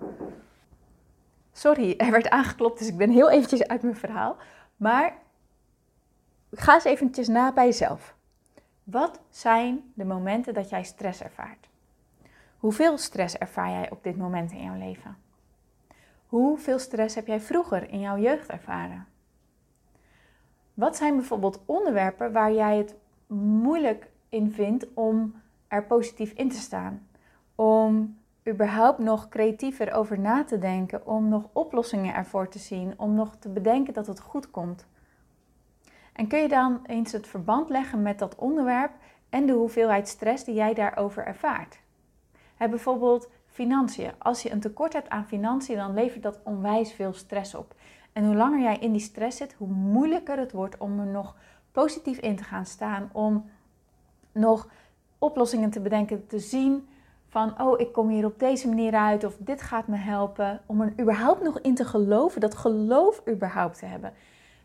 Sorry, 1.51 1.93
er 1.97 2.11
werd 2.11 2.29
aangeklopt, 2.29 2.79
dus 2.79 2.87
ik 2.87 2.97
ben 2.97 3.09
heel 3.09 3.29
eventjes 3.29 3.67
uit 3.67 3.81
mijn 3.81 3.95
verhaal. 3.95 4.37
Maar 4.75 5.15
ga 6.51 6.73
eens 6.73 6.83
eventjes 6.83 7.27
na 7.27 7.53
bij 7.53 7.65
jezelf. 7.65 8.15
Wat 8.83 9.19
zijn 9.29 9.91
de 9.93 10.05
momenten 10.05 10.53
dat 10.53 10.69
jij 10.69 10.83
stress 10.83 11.21
ervaart? 11.21 11.67
Hoeveel 12.57 12.97
stress 12.97 13.37
ervaar 13.37 13.69
jij 13.69 13.91
op 13.91 14.03
dit 14.03 14.17
moment 14.17 14.51
in 14.51 14.63
jouw 14.63 14.77
leven? 14.77 15.17
Hoeveel 16.27 16.79
stress 16.79 17.15
heb 17.15 17.27
jij 17.27 17.39
vroeger 17.39 17.89
in 17.89 17.99
jouw 17.99 18.17
jeugd 18.17 18.49
ervaren? 18.49 19.07
Wat 20.73 20.95
zijn 20.95 21.15
bijvoorbeeld 21.15 21.61
onderwerpen 21.65 22.31
waar 22.31 22.53
jij 22.53 22.77
het 22.77 22.95
moeilijk 23.27 24.11
in 24.29 24.51
vindt 24.51 24.87
om 24.93 25.35
er 25.67 25.83
positief 25.83 26.31
in 26.31 26.49
te 26.49 26.57
staan? 26.57 27.07
Om 27.55 28.17
überhaupt 28.47 28.99
nog 28.99 29.29
creatiever 29.29 29.93
over 29.93 30.19
na 30.19 30.43
te 30.43 30.57
denken, 30.57 31.07
om 31.07 31.27
nog 31.27 31.49
oplossingen 31.51 32.13
ervoor 32.13 32.49
te 32.49 32.59
zien, 32.59 32.93
om 32.97 33.13
nog 33.13 33.35
te 33.35 33.49
bedenken 33.49 33.93
dat 33.93 34.07
het 34.07 34.19
goed 34.19 34.51
komt. 34.51 34.87
En 36.13 36.27
kun 36.27 36.39
je 36.39 36.47
dan 36.47 36.79
eens 36.85 37.11
het 37.11 37.27
verband 37.27 37.69
leggen 37.69 38.01
met 38.01 38.19
dat 38.19 38.35
onderwerp 38.35 38.91
en 39.29 39.45
de 39.45 39.53
hoeveelheid 39.53 40.07
stress 40.07 40.43
die 40.43 40.55
jij 40.55 40.73
daarover 40.73 41.25
ervaart? 41.25 41.81
Bijvoorbeeld 42.57 43.29
financiën. 43.45 44.11
Als 44.17 44.41
je 44.41 44.51
een 44.51 44.59
tekort 44.59 44.93
hebt 44.93 45.09
aan 45.09 45.25
financiën, 45.25 45.75
dan 45.75 45.93
levert 45.93 46.23
dat 46.23 46.39
onwijs 46.43 46.93
veel 46.93 47.13
stress 47.13 47.55
op. 47.55 47.75
En 48.13 48.25
hoe 48.25 48.35
langer 48.35 48.61
jij 48.61 48.77
in 48.77 48.91
die 48.91 49.01
stress 49.01 49.37
zit, 49.37 49.55
hoe 49.57 49.67
moeilijker 49.67 50.37
het 50.37 50.51
wordt 50.51 50.77
om 50.77 50.99
er 50.99 51.05
nog 51.05 51.35
positief 51.71 52.17
in 52.17 52.35
te 52.35 52.43
gaan 52.43 52.65
staan, 52.65 53.09
om 53.11 53.49
nog 54.31 54.67
oplossingen 55.17 55.69
te 55.69 55.79
bedenken, 55.79 56.27
te 56.27 56.39
zien 56.39 56.87
van, 57.27 57.61
oh, 57.61 57.79
ik 57.79 57.91
kom 57.91 58.09
hier 58.09 58.25
op 58.25 58.39
deze 58.39 58.67
manier 58.67 58.93
uit 58.93 59.23
of 59.23 59.35
dit 59.39 59.61
gaat 59.61 59.87
me 59.87 59.95
helpen, 59.95 60.61
om 60.65 60.81
er 60.81 60.93
überhaupt 60.99 61.43
nog 61.43 61.59
in 61.59 61.75
te 61.75 61.85
geloven, 61.85 62.41
dat 62.41 62.55
geloof 62.55 63.21
überhaupt 63.27 63.79
te 63.79 63.85
hebben. 63.85 64.13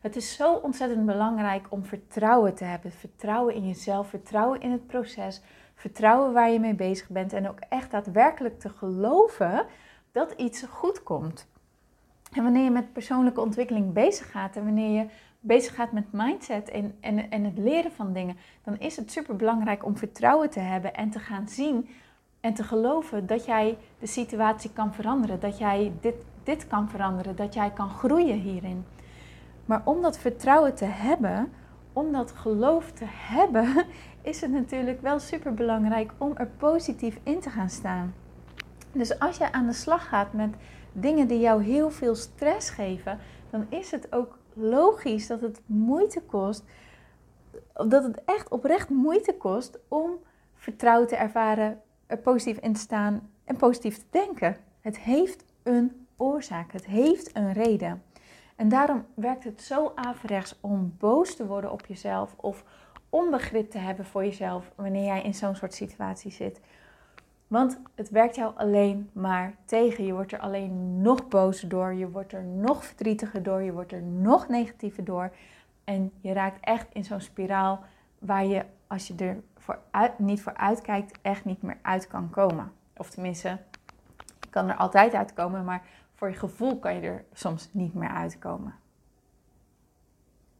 Het 0.00 0.16
is 0.16 0.34
zo 0.34 0.54
ontzettend 0.54 1.06
belangrijk 1.06 1.66
om 1.70 1.84
vertrouwen 1.84 2.54
te 2.54 2.64
hebben. 2.64 2.92
Vertrouwen 2.92 3.54
in 3.54 3.66
jezelf, 3.66 4.08
vertrouwen 4.08 4.60
in 4.60 4.70
het 4.70 4.86
proces, 4.86 5.42
vertrouwen 5.74 6.32
waar 6.32 6.50
je 6.50 6.60
mee 6.60 6.74
bezig 6.74 7.08
bent 7.08 7.32
en 7.32 7.48
ook 7.48 7.58
echt 7.68 7.90
daadwerkelijk 7.90 8.60
te 8.60 8.68
geloven 8.68 9.66
dat 10.12 10.32
iets 10.32 10.62
goed 10.62 11.02
komt. 11.02 11.46
En 12.32 12.42
wanneer 12.42 12.64
je 12.64 12.70
met 12.70 12.92
persoonlijke 12.92 13.40
ontwikkeling 13.40 13.92
bezig 13.92 14.30
gaat 14.30 14.56
en 14.56 14.64
wanneer 14.64 15.00
je 15.00 15.06
bezig 15.40 15.74
gaat 15.74 15.92
met 15.92 16.12
mindset 16.12 16.68
en, 16.68 16.96
en, 17.00 17.30
en 17.30 17.44
het 17.44 17.58
leren 17.58 17.92
van 17.92 18.12
dingen, 18.12 18.36
dan 18.64 18.78
is 18.78 18.96
het 18.96 19.12
super 19.12 19.36
belangrijk 19.36 19.84
om 19.84 19.96
vertrouwen 19.96 20.50
te 20.50 20.60
hebben 20.60 20.94
en 20.94 21.10
te 21.10 21.18
gaan 21.18 21.48
zien 21.48 21.88
en 22.40 22.54
te 22.54 22.62
geloven 22.62 23.26
dat 23.26 23.44
jij 23.44 23.78
de 23.98 24.06
situatie 24.06 24.72
kan 24.72 24.94
veranderen, 24.94 25.40
dat 25.40 25.58
jij 25.58 25.92
dit, 26.00 26.14
dit 26.42 26.66
kan 26.66 26.88
veranderen, 26.88 27.36
dat 27.36 27.54
jij 27.54 27.70
kan 27.70 27.90
groeien 27.90 28.40
hierin. 28.40 28.84
Maar 29.64 29.82
om 29.84 30.02
dat 30.02 30.18
vertrouwen 30.18 30.74
te 30.74 30.84
hebben, 30.84 31.52
om 31.92 32.12
dat 32.12 32.32
geloof 32.32 32.92
te 32.92 33.06
hebben, 33.08 33.84
is 34.22 34.40
het 34.40 34.50
natuurlijk 34.50 35.02
wel 35.02 35.18
super 35.18 35.54
belangrijk 35.54 36.12
om 36.18 36.32
er 36.36 36.46
positief 36.46 37.18
in 37.22 37.40
te 37.40 37.50
gaan 37.50 37.70
staan. 37.70 38.14
Dus 38.92 39.18
als 39.18 39.36
je 39.36 39.52
aan 39.52 39.66
de 39.66 39.72
slag 39.72 40.08
gaat 40.08 40.32
met 40.32 40.54
dingen 40.92 41.28
die 41.28 41.40
jou 41.40 41.62
heel 41.62 41.90
veel 41.90 42.14
stress 42.14 42.70
geven, 42.70 43.18
dan 43.50 43.66
is 43.68 43.90
het 43.90 44.12
ook 44.12 44.38
logisch 44.52 45.26
dat 45.26 45.40
het 45.40 45.60
moeite 45.66 46.20
kost, 46.20 46.64
dat 47.72 48.02
het 48.04 48.24
echt 48.24 48.48
oprecht 48.48 48.88
moeite 48.88 49.34
kost 49.34 49.78
om 49.88 50.10
vertrouwen 50.54 51.08
te 51.08 51.16
ervaren, 51.16 51.80
er 52.06 52.18
positief 52.18 52.58
in 52.58 52.72
te 52.72 52.80
staan 52.80 53.30
en 53.44 53.56
positief 53.56 53.98
te 53.98 54.04
denken. 54.10 54.56
Het 54.80 54.98
heeft 54.98 55.44
een 55.62 56.06
oorzaak, 56.16 56.72
het 56.72 56.86
heeft 56.86 57.36
een 57.36 57.52
reden. 57.52 58.02
En 58.56 58.68
daarom 58.68 59.06
werkt 59.14 59.44
het 59.44 59.62
zo 59.62 59.92
averechts 59.94 60.54
om 60.60 60.94
boos 60.98 61.36
te 61.36 61.46
worden 61.46 61.72
op 61.72 61.86
jezelf 61.86 62.34
of 62.36 62.64
onbegrip 63.08 63.70
te 63.70 63.78
hebben 63.78 64.04
voor 64.04 64.24
jezelf 64.24 64.72
wanneer 64.74 65.04
jij 65.04 65.22
in 65.22 65.34
zo'n 65.34 65.54
soort 65.54 65.74
situatie 65.74 66.30
zit. 66.30 66.60
Want 67.48 67.80
het 67.94 68.10
werkt 68.10 68.34
jou 68.34 68.52
alleen 68.56 69.10
maar 69.12 69.54
tegen. 69.64 70.04
Je 70.04 70.12
wordt 70.12 70.32
er 70.32 70.38
alleen 70.38 71.02
nog 71.02 71.28
bozer 71.28 71.68
door, 71.68 71.94
je 71.94 72.10
wordt 72.10 72.32
er 72.32 72.44
nog 72.44 72.84
verdrietiger 72.84 73.42
door, 73.42 73.62
je 73.62 73.72
wordt 73.72 73.92
er 73.92 74.02
nog 74.02 74.48
negatiever 74.48 75.04
door. 75.04 75.32
En 75.84 76.12
je 76.20 76.32
raakt 76.32 76.60
echt 76.60 76.86
in 76.92 77.04
zo'n 77.04 77.20
spiraal 77.20 77.80
waar 78.18 78.44
je, 78.44 78.64
als 78.86 79.06
je 79.06 79.14
er 79.14 79.42
niet 80.16 80.42
voor 80.42 80.56
uitkijkt, 80.56 81.18
echt 81.22 81.44
niet 81.44 81.62
meer 81.62 81.78
uit 81.82 82.06
kan 82.06 82.30
komen. 82.30 82.72
Of 82.96 83.10
tenminste, 83.10 83.48
je 84.40 84.48
kan 84.50 84.68
er 84.68 84.76
altijd 84.76 85.14
uitkomen, 85.14 85.64
maar 85.64 85.82
voor 86.14 86.28
je 86.28 86.34
gevoel 86.34 86.78
kan 86.78 86.94
je 86.94 87.00
er 87.00 87.24
soms 87.32 87.68
niet 87.72 87.94
meer 87.94 88.08
uitkomen. 88.08 88.74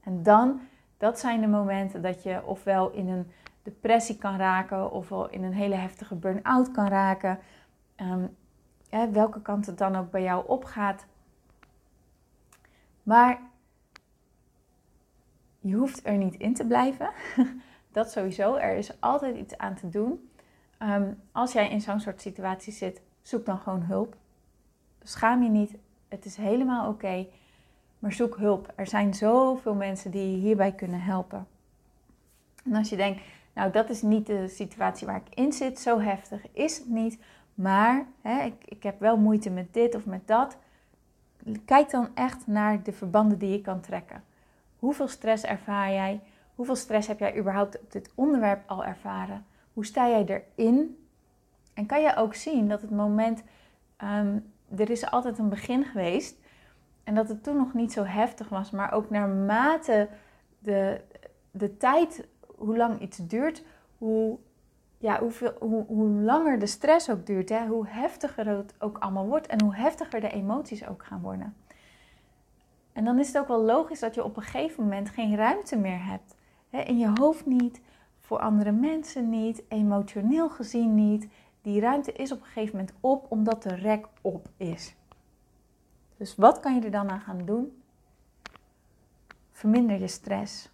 En 0.01 0.23
dan, 0.23 0.61
dat 0.97 1.19
zijn 1.19 1.41
de 1.41 1.47
momenten 1.47 2.03
dat 2.03 2.23
je 2.23 2.45
ofwel 2.45 2.91
in 2.91 3.09
een 3.09 3.33
depressie 3.69 4.19
kan 4.19 4.37
raken, 4.37 4.91
ofwel 4.91 5.31
in 5.31 5.43
een 5.43 5.53
hele 5.53 5.75
heftige 5.75 6.15
burn-out 6.15 6.71
kan 6.71 6.89
raken. 6.89 7.39
Um, 7.97 8.37
welke 9.13 9.43
kant 9.43 9.67
het 9.67 9.79
dan 9.79 9.97
ook 9.97 10.11
bij 10.11 10.23
jou 10.23 10.47
opgaat. 10.47 11.07
Maar 13.03 13.41
je 15.61 15.75
hoeft 15.75 16.07
er 16.07 16.17
niet 16.17 16.35
in 16.35 16.55
te 16.55 16.67
blijven. 16.67 17.11
dat 17.93 18.11
sowieso. 18.11 18.55
Er 18.55 18.77
is 18.77 19.01
altijd 19.01 19.37
iets 19.37 19.59
aan 19.59 19.75
te 19.75 19.89
doen. 19.89 20.31
Ehm, 20.79 21.13
als 21.33 21.53
jij 21.53 21.71
in 21.71 21.81
zo'n 21.81 22.01
soort 22.01 22.21
situatie 22.21 22.73
zit, 22.73 23.03
zoek 23.23 23.47
dan 23.47 23.59
gewoon 23.59 23.83
hulp. 23.83 24.17
Schaam 25.03 25.43
je 25.43 25.51
niet. 25.51 25.77
Het 26.09 26.25
is 26.25 26.37
helemaal 26.37 26.89
oké. 26.89 27.27
maar 27.99 28.13
zoek 28.13 28.37
hulp. 28.37 28.73
Er 28.75 28.87
zijn 28.87 29.15
zoveel 29.15 29.75
mensen 29.75 30.11
die 30.11 30.31
je 30.31 30.37
hierbij 30.37 30.73
kunnen 30.73 31.01
helpen. 31.01 31.47
En 32.65 32.75
als 32.75 32.89
je 32.89 32.97
denkt, 32.97 33.21
nou 33.59 33.71
dat 33.71 33.91
is 33.91 34.03
niet 34.03 34.27
de 34.27 34.49
situatie 34.49 35.07
waar 35.07 35.23
ik 35.27 35.35
in 35.35 35.53
zit, 35.53 35.79
zo 35.79 36.01
heftig 36.01 36.47
is 36.53 36.79
het 36.79 36.89
niet. 36.89 37.19
Maar 37.55 38.07
hè, 38.23 38.43
ik, 38.43 38.65
ik 38.65 38.83
heb 38.83 39.01
wel 39.01 39.17
moeite 39.17 39.51
met 39.51 39.75
dit 39.75 39.95
of 39.95 40.07
met 40.07 40.27
dat. 40.27 40.57
Kijk 41.65 41.91
dan 41.91 42.09
echt 42.15 42.47
naar 42.47 42.83
de 42.83 42.93
verbanden 42.93 43.39
die 43.39 43.51
je 43.51 43.61
kan 43.61 43.81
trekken. 43.81 44.25
Hoeveel 44.79 45.09
stress 45.09 45.45
ervaar 45.45 45.93
jij? 45.93 46.21
Hoeveel 46.55 46.77
stress 46.77 47.09
heb 47.09 47.19
jij 47.19 47.39
überhaupt 47.39 47.81
op 47.81 47.93
dit 47.93 48.11
onderwerp 48.15 48.71
al 48.71 48.85
ervaren? 48.85 49.47
Hoe 49.73 49.87
sta 49.87 50.09
jij 50.09 50.43
erin? 50.57 51.07
En 51.75 51.87
kan 51.87 52.03
je 52.03 52.17
ook 52.17 52.35
zien 52.35 52.69
dat 52.69 52.81
het 52.81 52.91
moment 52.91 53.43
um, 54.05 54.53
er 54.77 54.91
is 54.91 55.11
altijd 55.11 55.39
een 55.39 55.49
begin 55.49 55.85
geweest. 55.85 56.37
En 57.05 57.15
dat 57.15 57.29
het 57.29 57.43
toen 57.43 57.57
nog 57.57 57.75
niet 57.75 57.93
zo 57.93 58.05
heftig 58.05 58.49
was. 58.49 58.71
Maar 58.71 58.93
ook 58.93 59.11
naarmate 59.11 60.09
de, 60.59 61.01
de 61.51 61.77
tijd, 61.77 62.27
hoe 62.59 62.77
lang 62.77 63.01
iets 63.01 63.17
duurt, 63.17 63.65
hoe, 63.99 64.39
ja, 64.99 65.21
hoeveel, 65.21 65.53
hoe, 65.61 65.85
hoe 65.87 66.09
langer 66.09 66.59
de 66.59 66.67
stress 66.67 67.11
ook 67.11 67.27
duurt. 67.27 67.49
Hè, 67.49 67.67
hoe 67.67 67.87
heftiger 67.89 68.47
het 68.47 68.75
ook 68.79 68.99
allemaal 68.99 69.27
wordt. 69.27 69.47
En 69.47 69.63
hoe 69.63 69.75
heftiger 69.75 70.21
de 70.21 70.31
emoties 70.31 70.87
ook 70.87 71.05
gaan 71.05 71.21
worden. 71.21 71.57
En 72.93 73.05
dan 73.05 73.19
is 73.19 73.27
het 73.27 73.39
ook 73.39 73.49
wel 73.49 73.63
logisch 73.63 74.01
dat 74.01 74.15
je 74.15 74.25
op 74.25 74.37
een 74.37 74.43
gegeven 74.43 74.83
moment 74.83 75.09
geen 75.09 75.37
ruimte 75.37 75.77
meer 75.77 76.05
hebt. 76.05 76.35
Hè, 76.69 76.81
in 76.81 76.99
je 76.99 77.13
hoofd 77.15 77.47
niet, 77.47 77.81
voor 78.21 78.39
andere 78.39 78.73
mensen 78.73 79.31
niet, 79.31 79.63
emotioneel 79.69 80.49
gezien 80.51 80.95
niet 80.95 81.29
die 81.63 81.81
ruimte 81.81 82.13
is 82.13 82.33
op 82.33 82.41
een 82.41 82.47
gegeven 82.47 82.77
moment 82.77 82.97
op 83.01 83.27
omdat 83.29 83.63
de 83.63 83.75
rek 83.75 84.07
op 84.21 84.49
is. 84.57 84.95
Dus 86.17 86.37
wat 86.37 86.61
kan 86.61 86.75
je 86.75 86.81
er 86.81 86.91
dan 86.91 87.11
aan 87.11 87.21
gaan 87.21 87.45
doen? 87.45 87.83
Verminder 89.53 90.01
je 90.01 90.09
stress. 90.09 90.71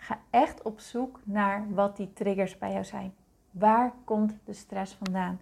Ga 0.00 0.20
echt 0.30 0.62
op 0.62 0.80
zoek 0.80 1.20
naar 1.24 1.74
wat 1.74 1.96
die 1.96 2.12
triggers 2.12 2.58
bij 2.58 2.72
jou 2.72 2.84
zijn. 2.84 3.14
Waar 3.50 3.92
komt 4.04 4.34
de 4.44 4.52
stress 4.52 4.94
vandaan? 4.94 5.40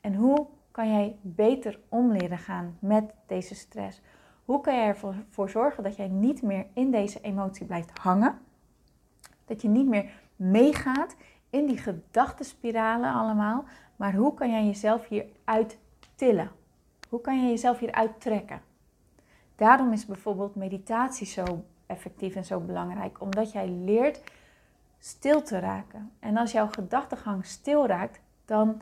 En 0.00 0.14
hoe 0.14 0.46
kan 0.70 0.92
jij 0.92 1.16
beter 1.20 1.80
om 1.88 2.12
leren 2.12 2.38
gaan 2.38 2.76
met 2.78 3.14
deze 3.26 3.54
stress? 3.54 4.00
Hoe 4.44 4.60
kan 4.60 4.74
jij 4.74 4.86
ervoor 4.86 5.50
zorgen 5.50 5.82
dat 5.82 5.96
jij 5.96 6.08
niet 6.08 6.42
meer 6.42 6.66
in 6.72 6.90
deze 6.90 7.20
emotie 7.20 7.66
blijft 7.66 7.98
hangen? 7.98 8.38
Dat 9.44 9.62
je 9.62 9.68
niet 9.68 9.86
meer 9.86 10.10
meegaat 10.36 11.16
in 11.50 11.66
die 11.66 11.78
gedachtenspiralen 11.78 13.12
allemaal, 13.12 13.64
maar 13.96 14.14
hoe 14.14 14.34
kan 14.34 14.50
jij 14.50 14.64
jezelf 14.64 15.08
hieruit 15.08 15.78
tillen? 16.14 16.50
Hoe 17.08 17.20
kan 17.20 17.42
je 17.42 17.48
jezelf 17.48 17.78
hieruit 17.78 18.20
trekken? 18.20 18.60
Daarom 19.56 19.92
is 19.92 20.06
bijvoorbeeld 20.06 20.54
meditatie 20.54 21.26
zo 21.26 21.64
effectief 21.88 22.34
en 22.34 22.44
zo 22.44 22.60
belangrijk, 22.60 23.20
omdat 23.20 23.52
jij 23.52 23.68
leert 23.68 24.20
stil 24.98 25.42
te 25.42 25.58
raken. 25.58 26.10
En 26.18 26.36
als 26.36 26.52
jouw 26.52 26.66
gedachtegang 26.66 27.46
stil 27.46 27.86
raakt, 27.86 28.20
dan 28.44 28.80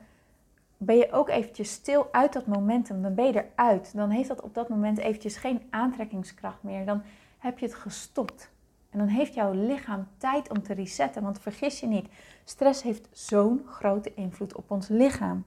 ben 0.77 0.97
je 0.97 1.13
ook 1.13 1.29
eventjes 1.29 1.73
stil 1.73 2.09
uit 2.13 2.33
dat 2.33 2.47
momentum. 2.47 3.03
Dan 3.03 3.15
ben 3.15 3.27
je 3.27 3.45
eruit. 3.45 3.97
Dan 3.97 4.11
heeft 4.11 4.29
dat 4.29 4.41
op 4.41 4.55
dat 4.55 4.69
moment 4.69 4.99
eventjes 4.99 5.37
geen 5.37 5.63
aantrekkingskracht 5.71 6.63
meer. 6.63 6.87
Dan 6.87 7.03
heb 7.39 7.59
je 7.59 7.67
het 7.67 7.75
gestopt. 7.75 8.51
En 8.91 8.99
dan 8.99 9.09
heeft 9.09 9.35
jouw 9.35 9.53
lichaam 9.53 10.09
tijd 10.17 10.51
om 10.51 10.63
te 10.63 10.75
resetten. 10.75 11.23
Want 11.23 11.41
vergis 11.41 11.81
je 11.81 11.87
niet, 11.87 12.09
stress 12.45 12.83
heeft 12.83 13.09
zo'n 13.13 13.63
grote 13.67 14.15
invloed 14.15 14.55
op 14.55 14.71
ons 14.71 14.89
lichaam. 14.89 15.45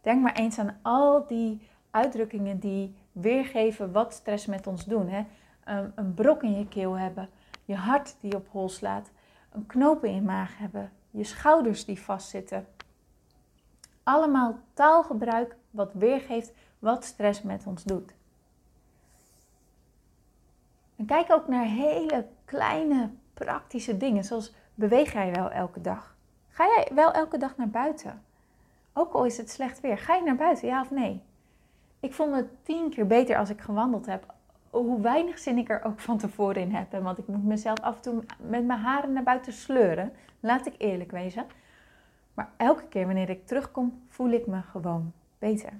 Denk 0.00 0.22
maar 0.22 0.34
eens 0.34 0.58
aan 0.58 0.78
al 0.82 1.26
die 1.26 1.68
uitdrukkingen 1.90 2.58
die 2.58 2.94
weergeven 3.12 3.92
wat 3.92 4.12
stress 4.12 4.46
met 4.46 4.66
ons 4.66 4.84
doen. 4.84 5.08
Hè? 5.08 5.24
Een 5.64 6.14
brok 6.14 6.42
in 6.42 6.58
je 6.58 6.68
keel 6.68 6.98
hebben, 6.98 7.28
je 7.64 7.74
hart 7.74 8.16
die 8.20 8.34
op 8.34 8.48
hol 8.50 8.68
slaat, 8.68 9.10
een 9.52 9.66
knoop 9.66 10.04
in 10.04 10.14
je 10.14 10.22
maag 10.22 10.58
hebben, 10.58 10.92
je 11.10 11.24
schouders 11.24 11.84
die 11.84 12.00
vastzitten. 12.00 12.66
Allemaal 14.02 14.58
taalgebruik 14.74 15.56
wat 15.70 15.92
weergeeft 15.92 16.52
wat 16.78 17.04
stress 17.04 17.42
met 17.42 17.66
ons 17.66 17.84
doet. 17.84 18.14
En 20.96 21.06
kijk 21.06 21.32
ook 21.32 21.48
naar 21.48 21.64
hele 21.64 22.26
kleine 22.44 23.10
praktische 23.34 23.96
dingen, 23.96 24.24
zoals 24.24 24.54
beweeg 24.74 25.12
jij 25.12 25.32
wel 25.32 25.50
elke 25.50 25.80
dag? 25.80 26.16
Ga 26.48 26.64
jij 26.64 26.88
wel 26.94 27.12
elke 27.12 27.38
dag 27.38 27.56
naar 27.56 27.68
buiten? 27.68 28.22
Ook 28.92 29.12
al 29.12 29.24
is 29.24 29.36
het 29.36 29.50
slecht 29.50 29.80
weer, 29.80 29.98
ga 29.98 30.14
je 30.14 30.22
naar 30.22 30.36
buiten, 30.36 30.68
ja 30.68 30.80
of 30.80 30.90
nee? 30.90 31.22
Ik 32.00 32.14
vond 32.14 32.34
het 32.34 32.64
tien 32.64 32.90
keer 32.90 33.06
beter 33.06 33.36
als 33.36 33.50
ik 33.50 33.60
gewandeld 33.60 34.06
heb. 34.06 34.34
Hoe 34.70 35.00
weinig 35.00 35.38
zin 35.38 35.58
ik 35.58 35.68
er 35.68 35.84
ook 35.84 36.00
van 36.00 36.18
tevoren 36.18 36.62
in 36.62 36.74
heb. 36.74 37.02
Want 37.02 37.18
ik 37.18 37.26
moet 37.26 37.44
mezelf 37.44 37.80
af 37.80 37.96
en 37.96 38.02
toe 38.02 38.24
met 38.36 38.64
mijn 38.64 38.80
haren 38.80 39.12
naar 39.12 39.22
buiten 39.22 39.52
sleuren. 39.52 40.12
Laat 40.40 40.66
ik 40.66 40.74
eerlijk 40.78 41.10
wezen. 41.10 41.46
Maar 42.34 42.50
elke 42.56 42.88
keer 42.88 43.06
wanneer 43.06 43.30
ik 43.30 43.46
terugkom, 43.46 44.02
voel 44.08 44.30
ik 44.30 44.46
me 44.46 44.62
gewoon 44.62 45.12
beter. 45.38 45.72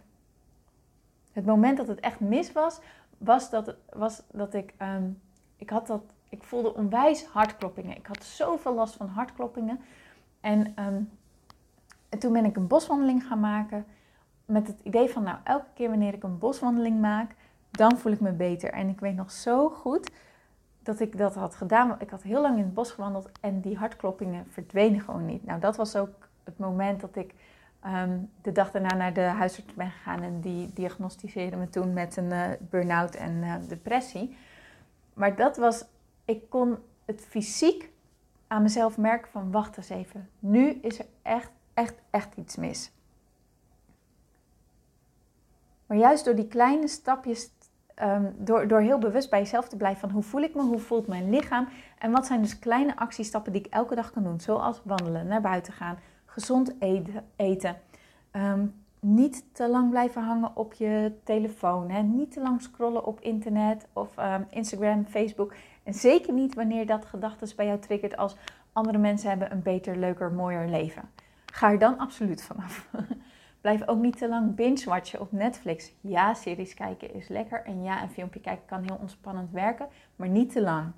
Het 1.32 1.46
moment 1.46 1.76
dat 1.76 1.88
het 1.88 2.00
echt 2.00 2.20
mis 2.20 2.52
was, 2.52 2.80
was 3.18 3.50
dat, 3.50 3.74
was 3.92 4.22
dat 4.32 4.54
ik, 4.54 4.74
um, 4.82 5.20
ik 5.56 5.70
had 5.70 5.86
dat, 5.86 6.02
ik 6.28 6.42
voelde 6.42 6.74
onwijs 6.74 7.24
hartkloppingen. 7.24 7.96
Ik 7.96 8.06
had 8.06 8.24
zoveel 8.24 8.74
last 8.74 8.94
van 8.94 9.08
hartkloppingen. 9.08 9.80
En, 10.40 10.58
um, 10.86 11.10
en 12.08 12.18
toen 12.18 12.32
ben 12.32 12.44
ik 12.44 12.56
een 12.56 12.66
boswandeling 12.66 13.24
gaan 13.24 13.40
maken 13.40 13.86
met 14.44 14.66
het 14.66 14.80
idee 14.82 15.08
van, 15.08 15.22
nou, 15.22 15.38
elke 15.44 15.68
keer 15.74 15.88
wanneer 15.88 16.14
ik 16.14 16.22
een 16.22 16.38
boswandeling 16.38 17.00
maak, 17.00 17.34
dan 17.70 17.98
voel 17.98 18.12
ik 18.12 18.20
me 18.20 18.32
beter. 18.32 18.70
En 18.70 18.88
ik 18.88 19.00
weet 19.00 19.16
nog 19.16 19.30
zo 19.30 19.70
goed 19.70 20.10
dat 20.82 21.00
ik 21.00 21.18
dat 21.18 21.34
had 21.34 21.54
gedaan. 21.54 21.96
Ik 21.98 22.10
had 22.10 22.22
heel 22.22 22.40
lang 22.40 22.56
in 22.56 22.64
het 22.64 22.74
bos 22.74 22.90
gewandeld 22.90 23.30
en 23.40 23.60
die 23.60 23.76
hartkloppingen 23.76 24.46
verdwenen 24.50 25.00
gewoon 25.00 25.26
niet. 25.26 25.46
Nou, 25.46 25.60
dat 25.60 25.76
was 25.76 25.96
ook 25.96 26.28
het 26.44 26.58
moment 26.58 27.00
dat 27.00 27.16
ik 27.16 27.34
ehm, 27.80 28.18
de 28.42 28.52
dag 28.52 28.70
daarna 28.70 28.94
naar 28.94 29.12
de 29.12 29.20
huisarts 29.20 29.74
ben 29.74 29.90
gegaan 29.90 30.22
en 30.22 30.40
die 30.40 30.70
diagnosticeerde 30.72 31.56
me 31.56 31.68
toen 31.68 31.92
met 31.92 32.16
een 32.16 32.32
uh, 32.32 32.48
burn-out 32.58 33.14
en 33.14 33.32
uh, 33.32 33.54
depressie. 33.68 34.36
Maar 35.14 35.36
dat 35.36 35.56
was, 35.56 35.84
ik 36.24 36.50
kon 36.50 36.78
het 37.04 37.20
fysiek 37.28 37.90
aan 38.46 38.62
mezelf 38.62 38.98
merken 38.98 39.30
van 39.30 39.50
wacht 39.50 39.76
eens 39.76 39.88
even, 39.88 40.28
nu 40.38 40.68
is 40.70 40.98
er 40.98 41.06
echt, 41.22 41.50
echt, 41.74 41.94
echt 42.10 42.36
iets 42.36 42.56
mis. 42.56 42.92
Maar 45.86 45.98
juist 45.98 46.24
door 46.24 46.34
die 46.34 46.48
kleine 46.48 46.88
stapjes, 46.88 47.50
um, 48.02 48.34
door, 48.38 48.68
door 48.68 48.80
heel 48.80 48.98
bewust 48.98 49.30
bij 49.30 49.38
jezelf 49.38 49.68
te 49.68 49.76
blijven 49.76 50.00
van 50.00 50.10
hoe 50.10 50.22
voel 50.22 50.42
ik 50.42 50.54
me, 50.54 50.62
hoe 50.62 50.78
voelt 50.78 51.06
mijn 51.06 51.30
lichaam 51.30 51.68
en 51.98 52.10
wat 52.10 52.26
zijn 52.26 52.42
dus 52.42 52.58
kleine 52.58 52.96
actiestappen 52.96 53.52
die 53.52 53.62
ik 53.64 53.72
elke 53.72 53.94
dag 53.94 54.10
kan 54.10 54.22
doen. 54.22 54.40
Zoals 54.40 54.80
wandelen, 54.84 55.26
naar 55.26 55.40
buiten 55.40 55.72
gaan, 55.72 55.98
gezond 56.26 56.74
eten, 57.36 57.76
ehm, 58.30 58.66
niet 59.00 59.44
te 59.52 59.68
lang 59.68 59.90
blijven 59.90 60.22
hangen 60.22 60.56
op 60.56 60.72
je 60.72 61.12
telefoon. 61.24 61.90
Hè? 61.90 62.02
Niet 62.02 62.32
te 62.32 62.40
lang 62.40 62.62
scrollen 62.62 63.04
op 63.04 63.20
internet 63.20 63.88
of 63.92 64.16
um, 64.18 64.46
Instagram, 64.50 65.06
Facebook. 65.06 65.54
En 65.82 65.94
zeker 65.94 66.32
niet 66.32 66.54
wanneer 66.54 66.86
dat 66.86 67.04
gedachten 67.04 67.56
bij 67.56 67.66
jou 67.66 67.78
triggert 67.78 68.16
als 68.16 68.36
andere 68.72 68.98
mensen 68.98 69.28
hebben 69.28 69.52
een 69.52 69.62
beter, 69.62 69.96
leuker, 69.96 70.32
mooier 70.32 70.68
leven. 70.68 71.02
Ga 71.46 71.70
er 71.70 71.78
dan 71.78 71.98
absoluut 71.98 72.42
vanaf. 72.42 72.88
Blijf 73.60 73.88
ook 73.88 73.98
niet 73.98 74.18
te 74.18 74.28
lang 74.28 74.54
binge-watchen 74.54 75.20
op 75.20 75.32
Netflix. 75.32 75.92
Ja, 76.00 76.34
series 76.34 76.74
kijken 76.74 77.14
is 77.14 77.28
lekker. 77.28 77.64
En 77.64 77.82
ja, 77.82 78.02
een 78.02 78.10
filmpje 78.10 78.40
kijken 78.40 78.66
kan 78.66 78.82
heel 78.82 78.98
ontspannend 79.00 79.50
werken, 79.50 79.88
maar 80.16 80.28
niet 80.28 80.52
te 80.52 80.62
lang. 80.62 80.92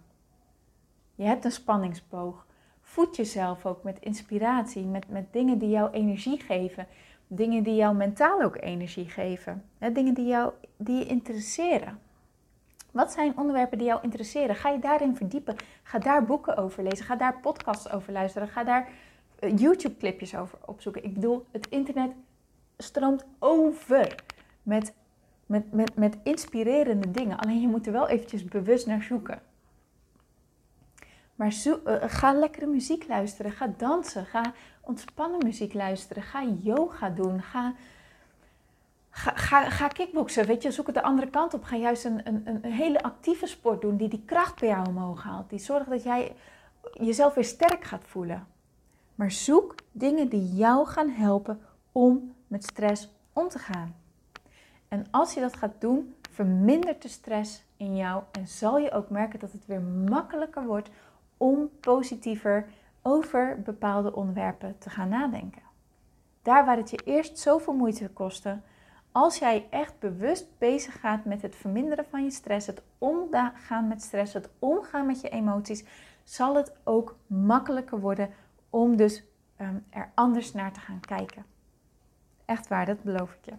Je 1.15 1.25
hebt 1.25 1.45
een 1.45 1.53
spanningsboog. 1.53 2.47
Voed 2.81 3.17
jezelf 3.17 3.67
ook 3.67 3.83
met 3.83 3.99
inspiratie, 4.01 4.85
met, 4.85 5.09
met 5.09 5.33
dingen 5.33 5.59
die 5.59 5.69
jou 5.69 5.91
energie 5.91 6.41
geven. 6.41 6.87
Dingen 7.27 7.63
die 7.63 7.75
jou 7.75 7.95
mentaal 7.95 8.43
ook 8.43 8.57
energie 8.61 9.09
geven. 9.09 9.65
dingen 9.93 10.15
die, 10.15 10.27
jou, 10.27 10.53
die 10.77 10.99
je 10.99 11.07
interesseren. 11.07 11.99
Wat 12.91 13.13
zijn 13.13 13.37
onderwerpen 13.37 13.79
die 13.79 13.87
jou 13.87 14.03
interesseren? 14.03 14.57
Ga 14.57 14.69
je 14.69 14.79
daarin 14.79 15.17
verdiepen. 15.17 15.57
Ga 15.83 15.99
daar 15.99 16.25
boeken 16.25 16.57
over 16.57 16.83
lezen. 16.83 17.05
Ga 17.05 17.17
daar 17.17 17.41
podcasts 17.41 17.91
over 17.91 18.13
luisteren. 18.13 18.49
Ga 18.49 18.65
daar 18.65 18.89
eh, 19.39 19.57
YouTube-clipjes 19.57 20.37
over 20.37 20.59
opzoeken. 20.65 21.05
Ik 21.05 21.15
bedoel, 21.15 21.47
het 21.51 21.69
internet 21.69 22.13
stroomt 22.83 23.25
over 23.39 24.15
met, 24.63 24.95
met, 25.47 25.73
met, 25.73 25.97
met 25.97 26.17
inspirerende 26.23 27.11
dingen. 27.11 27.39
Alleen 27.39 27.61
je 27.61 27.69
moet 27.69 27.87
er 27.87 27.93
wel 27.93 28.09
eventjes 28.09 28.45
bewust 28.45 28.87
naar 28.87 29.03
zoeken. 29.03 29.43
Maar 31.35 31.55
uh, 31.65 31.95
ga 32.01 32.33
lekkere 32.33 32.67
muziek 32.67 33.09
luisteren. 33.09 33.53
Ga 33.53 33.75
dansen. 33.77 34.27
Ga 34.27 34.53
ontspannen 34.81 35.45
muziek 35.45 35.75
luisteren. 35.75 36.23
Ga 36.23 36.45
yoga 36.63 37.11
doen. 37.11 37.43
Ga, 37.43 37.75
ga, 39.11 39.31
ga, 39.35 39.71
ga 39.71 39.89
kickboksen. 39.89 40.47
Weet 40.47 40.63
je, 40.63 40.71
zoek 40.71 40.87
het 40.87 40.95
de 40.95 41.03
andere 41.03 41.31
kant 41.31 41.55
op. 41.55 41.65
Ga 41.65 41.77
juist 41.77 42.05
een, 42.05 42.21
een, 42.25 42.43
een 42.63 42.73
hele 42.73 43.03
actieve 43.03 43.47
sport 43.47 43.81
doen 43.81 43.97
die 43.97 44.09
die 44.09 44.23
kracht 44.27 44.61
bij 44.61 44.69
jou 44.69 44.89
omhoog 44.89 45.23
haalt. 45.23 45.51
Die 45.51 45.59
zorgt 45.59 45.91
dat 45.91 46.03
jij 46.03 46.33
jezelf 46.93 47.35
weer 47.35 47.45
sterk 47.45 47.85
gaat 47.85 48.05
voelen. 48.07 48.47
Maar 49.15 49.31
zoek 49.31 49.75
dingen 49.93 50.29
die 50.29 50.55
jou 50.55 50.87
gaan 50.87 51.11
helpen 51.11 51.61
om 51.93 52.32
met 52.53 52.65
stress 52.65 53.09
om 53.33 53.49
te 53.49 53.59
gaan. 53.59 53.95
En 54.89 55.07
als 55.11 55.35
je 55.35 55.41
dat 55.41 55.57
gaat 55.57 55.75
doen, 55.81 56.15
vermindert 56.31 57.03
de 57.03 57.09
stress 57.09 57.65
in 57.77 57.97
jou 57.97 58.23
en 58.33 58.47
zal 58.49 58.79
je 58.79 58.93
ook 58.93 59.11
merken 59.11 59.39
dat 59.39 59.53
het 59.53 59.67
weer 59.67 59.81
makkelijker 59.81 60.65
wordt 60.65 60.91
om 61.37 61.71
positiever 61.81 62.67
over 63.03 63.63
bepaalde 63.65 64.15
onderwerpen 64.15 64.79
te 64.79 64.91
gaan 64.91 65.09
nadenken. 65.09 65.63
Daar 66.43 66.65
waar 66.65 66.77
het 66.77 66.91
je 66.91 67.03
eerst 67.05 67.39
zoveel 67.39 67.75
moeite 67.75 68.09
kostte, 68.09 68.59
als 69.13 69.39
jij 69.39 69.67
echt 69.71 69.99
bewust 69.99 70.47
bezig 70.59 71.01
gaat 71.01 71.25
met 71.25 71.43
het 71.43 71.57
verminderen 71.57 72.05
van 72.11 72.25
je 72.25 72.31
stress, 72.31 72.67
het 72.67 72.83
omgaan 72.99 73.89
met 73.89 74.03
stress, 74.03 74.33
het 74.33 74.49
omgaan 74.59 75.07
met 75.07 75.21
je 75.21 75.29
emoties, 75.29 75.85
zal 76.25 76.57
het 76.57 76.73
ook 76.85 77.17
makkelijker 77.27 78.01
worden 78.01 78.31
om 78.71 78.97
dus 78.97 79.25
ehm, 79.57 79.77
er 79.91 80.11
anders 80.15 80.53
naar 80.53 80.73
te 80.73 80.81
gaan 80.81 81.01
kijken. 81.01 81.52
Echt 82.53 82.69
waar, 82.69 82.87
dat 82.87 83.03
beloof 83.03 83.33
ik 83.33 83.45
je. 83.45 83.53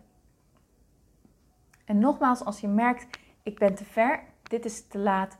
En 1.85 1.99
nogmaals, 1.99 2.45
als 2.45 2.59
je 2.59 2.67
merkt, 2.67 3.19
ik 3.43 3.59
ben 3.59 3.75
te 3.75 3.85
ver, 3.85 4.23
dit 4.43 4.65
is 4.65 4.87
te 4.87 4.97
laat, 4.97 5.37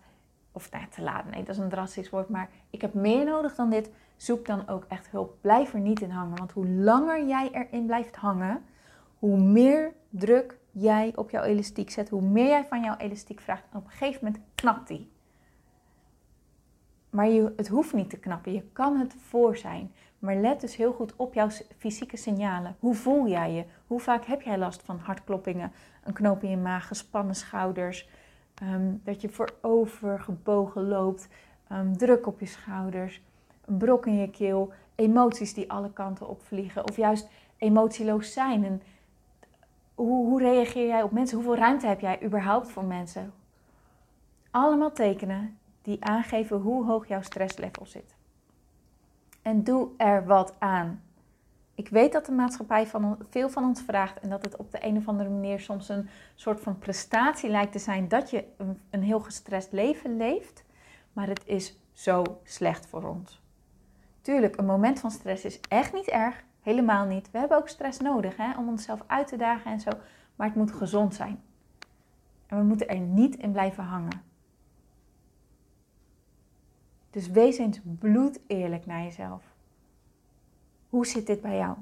of 0.52 0.72
nou, 0.72 0.88
te 0.90 1.02
laat, 1.02 1.26
nee, 1.26 1.44
dat 1.44 1.56
is 1.56 1.62
een 1.62 1.70
drastisch 1.70 2.10
woord, 2.10 2.30
maar 2.30 2.50
ik 2.70 2.82
heb 2.82 2.94
meer 2.94 3.26
nodig 3.26 3.56
dan 3.56 3.70
dit, 3.70 3.90
zoek 4.16 4.46
dan 4.46 4.68
ook 4.68 4.86
echt 4.88 5.10
hulp. 5.10 5.38
Blijf 5.42 5.74
er 5.74 5.80
niet 5.80 6.02
in 6.02 6.10
hangen, 6.10 6.38
want 6.38 6.52
hoe 6.52 6.68
langer 6.68 7.28
jij 7.28 7.50
erin 7.52 7.86
blijft 7.86 8.16
hangen, 8.16 8.64
hoe 9.20 9.38
meer 9.38 9.94
druk 10.10 10.58
jij 10.72 11.12
op 11.16 11.30
jouw 11.30 11.44
elastiek 11.44 11.90
zet, 11.90 12.10
hoe 12.10 12.22
meer 12.22 12.48
jij 12.48 12.66
van 12.66 12.84
jouw 12.84 12.98
elastiek 12.98 13.42
vraagt, 13.42 13.64
en 13.72 13.78
op 13.78 13.86
een 13.86 13.92
gegeven 13.92 14.26
moment 14.26 14.44
knapt 14.56 14.88
die. 14.88 15.12
Maar 17.10 17.28
je, 17.28 17.54
het 17.56 17.68
hoeft 17.68 17.94
niet 17.94 18.10
te 18.10 18.20
knappen, 18.20 18.54
je 18.54 18.64
kan 18.72 18.98
het 18.98 19.14
voor 19.14 19.58
zijn. 19.58 19.92
Maar 20.24 20.36
let 20.36 20.62
dus 20.62 20.76
heel 20.76 20.94
goed 20.94 21.16
op 21.16 21.34
jouw 21.34 21.50
fysieke 21.78 22.18
signalen. 22.18 22.76
Hoe 22.80 22.96
voel 22.96 23.28
jij 23.28 23.52
je? 23.52 23.64
Hoe 23.88 24.00
vaak 24.00 24.26
heb 24.26 24.42
jij 24.42 24.58
last 24.58 24.82
van 24.82 24.98
hartkloppingen, 24.98 25.72
een 26.04 26.14
knoop 26.14 26.44
in 26.44 26.50
je 26.50 26.58
maag, 26.58 26.88
gespannen 26.88 27.36
schouders, 27.36 28.10
um, 28.64 29.02
dat 29.04 29.22
je 29.22 29.30
voorover 29.30 30.20
gebogen 30.20 30.88
loopt, 30.88 31.28
um, 31.72 31.98
druk 31.98 32.28
op 32.28 32.40
je 32.40 32.46
schouders, 32.46 33.22
een 33.66 33.78
brok 33.78 34.06
in 34.06 34.18
je 34.18 34.30
keel, 34.30 34.74
emoties 34.96 35.54
die 35.54 35.72
alle 35.72 35.94
kanten 35.94 36.28
opvliegen 36.28 36.88
of 36.90 36.98
juist 36.98 37.30
emotieloos 37.58 38.34
zijn. 38.34 38.66
En 38.66 38.82
hoe, 39.96 40.28
hoe 40.28 40.42
reageer 40.42 40.88
jij 40.88 41.04
op 41.04 41.12
mensen? 41.12 41.38
Hoeveel 41.38 41.58
ruimte 41.58 41.88
heb 41.88 42.00
jij 42.00 42.24
überhaupt 42.24 42.72
voor 42.72 42.86
mensen? 42.86 43.34
Allemaal 44.52 44.92
tekenen 44.92 45.58
die 45.82 46.06
aangeven 46.06 46.58
hoe 46.58 46.86
hoog 46.86 47.08
jouw 47.08 47.22
stresslevel 47.22 47.86
zit 47.86 48.16
en 49.44 49.64
doe 49.64 49.90
er 49.98 50.26
wat 50.26 50.54
aan. 50.60 51.02
Ik 51.76 51.90
weet 51.90 52.12
dat 52.12 52.26
de 52.26 52.32
maatschappij 52.32 52.88
van, 52.88 53.18
veel 53.30 53.50
van 53.50 53.64
ons 53.64 53.82
vraagt 53.82 54.20
en 54.20 54.30
dat 54.30 54.42
het 54.42 54.56
op 54.56 54.72
de 54.72 54.86
een 54.86 54.98
of 54.98 55.08
andere 55.08 55.30
manier 55.30 55.60
soms 55.60 55.90
een 55.90 56.10
soort 56.36 56.60
van 56.60 56.80
prestatie 56.80 57.50
lijkt 57.50 57.72
te 57.72 57.80
zijn 57.80 58.08
dat 58.08 58.30
je 58.30 58.46
een, 58.58 58.80
een 58.90 59.04
heel 59.04 59.20
gestrest 59.20 59.72
leven 59.72 60.18
leeft, 60.18 60.64
maar 61.14 61.28
het 61.28 61.42
is 61.46 61.80
zo 61.94 62.24
slecht 62.44 62.88
voor 62.88 63.04
ons. 63.04 63.42
Tuurlijk, 64.22 64.58
een 64.58 64.66
moment 64.66 65.00
van 65.00 65.12
stress 65.12 65.46
is 65.46 65.60
echt 65.70 65.94
niet 65.94 66.08
erg, 66.08 66.44
helemaal 66.62 67.06
niet. 67.06 67.32
We 67.32 67.38
hebben 67.38 67.58
ook 67.58 67.68
stress 67.68 68.00
nodig 68.00 68.38
hè, 68.38 68.58
om 68.58 68.68
onszelf 68.70 69.04
uit 69.08 69.28
te 69.28 69.38
dagen 69.38 69.72
en 69.72 69.80
zo, 69.80 69.92
maar 70.36 70.48
het 70.48 70.56
moet 70.56 70.72
gezond 70.72 71.16
zijn. 71.16 71.42
En 72.48 72.58
we 72.58 72.64
moeten 72.64 72.88
er 72.88 73.00
niet 73.00 73.36
in 73.36 73.52
blijven 73.52 73.84
hangen. 73.84 74.33
Dus 77.14 77.28
wees 77.28 77.58
eens 77.58 77.80
bloed 77.84 78.40
eerlijk 78.48 78.86
naar 78.86 79.04
jezelf. 79.04 79.44
Hoe 80.90 81.06
zit 81.06 81.28
dit 81.28 81.42
bij 81.42 81.58
jou? 81.58 81.78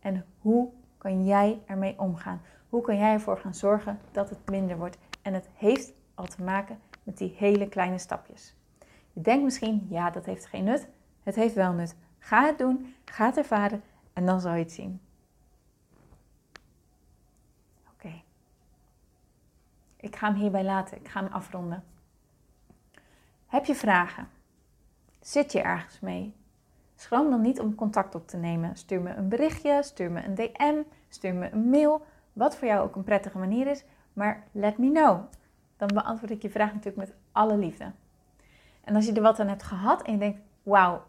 En 0.00 0.26
hoe 0.40 0.70
kan 0.98 1.24
jij 1.24 1.62
ermee 1.66 1.98
omgaan? 1.98 2.40
Hoe 2.68 2.82
kan 2.82 2.96
jij 2.96 3.12
ervoor 3.12 3.38
gaan 3.38 3.54
zorgen 3.54 3.98
dat 4.12 4.30
het 4.30 4.50
minder 4.50 4.76
wordt? 4.76 4.98
En 5.22 5.34
het 5.34 5.48
heeft 5.54 5.92
al 6.14 6.26
te 6.26 6.42
maken 6.42 6.78
met 7.02 7.18
die 7.18 7.34
hele 7.36 7.68
kleine 7.68 7.98
stapjes. 7.98 8.54
Je 9.12 9.20
denkt 9.20 9.44
misschien, 9.44 9.86
ja, 9.90 10.10
dat 10.10 10.24
heeft 10.24 10.46
geen 10.46 10.64
nut. 10.64 10.88
Het 11.22 11.34
heeft 11.34 11.54
wel 11.54 11.72
nut. 11.72 11.96
Ga 12.18 12.46
het 12.46 12.58
doen, 12.58 12.94
ga 13.04 13.26
het 13.26 13.36
ervaren 13.36 13.82
en 14.12 14.26
dan 14.26 14.40
zal 14.40 14.52
je 14.52 14.62
het 14.62 14.72
zien. 14.72 15.00
Oké. 17.92 18.22
Ik 19.96 20.16
ga 20.16 20.26
hem 20.30 20.40
hierbij 20.40 20.64
laten. 20.64 20.96
Ik 20.96 21.08
ga 21.08 21.22
hem 21.22 21.32
afronden. 21.32 21.84
Heb 23.50 23.64
je 23.64 23.74
vragen? 23.74 24.28
Zit 25.20 25.52
je 25.52 25.60
ergens 25.60 26.00
mee? 26.00 26.34
Schroom 26.96 27.30
dan 27.30 27.40
niet 27.40 27.60
om 27.60 27.74
contact 27.74 28.14
op 28.14 28.28
te 28.28 28.36
nemen. 28.36 28.76
Stuur 28.76 29.00
me 29.00 29.14
een 29.14 29.28
berichtje, 29.28 29.82
stuur 29.82 30.10
me 30.10 30.24
een 30.24 30.34
DM, 30.34 30.82
stuur 31.08 31.34
me 31.34 31.50
een 31.50 31.68
mail. 31.70 32.06
Wat 32.32 32.56
voor 32.56 32.68
jou 32.68 32.80
ook 32.80 32.96
een 32.96 33.04
prettige 33.04 33.38
manier 33.38 33.66
is, 33.66 33.84
maar 34.12 34.44
let 34.52 34.78
me 34.78 34.90
know. 34.90 35.20
Dan 35.76 35.88
beantwoord 35.94 36.30
ik 36.30 36.42
je 36.42 36.50
vraag 36.50 36.72
natuurlijk 36.72 37.08
met 37.08 37.14
alle 37.32 37.56
liefde. 37.56 37.92
En 38.84 38.94
als 38.94 39.06
je 39.06 39.12
er 39.12 39.22
wat 39.22 39.40
aan 39.40 39.48
hebt 39.48 39.62
gehad 39.62 40.02
en 40.02 40.12
je 40.12 40.18
denkt, 40.18 40.40
wauw, 40.62 41.02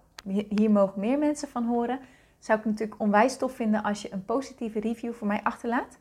hier 0.49 0.71
mogen 0.71 0.99
meer 0.99 1.17
mensen 1.17 1.47
van 1.47 1.65
horen, 1.65 1.99
zou 2.39 2.60
ik 2.60 2.65
natuurlijk 2.65 3.01
onwijs 3.01 3.38
tof 3.38 3.56
vinden 3.56 3.84
als 3.84 4.01
je 4.01 4.13
een 4.13 4.25
positieve 4.25 4.80
review 4.80 5.13
voor 5.13 5.27
mij 5.27 5.43
achterlaat. 5.43 5.99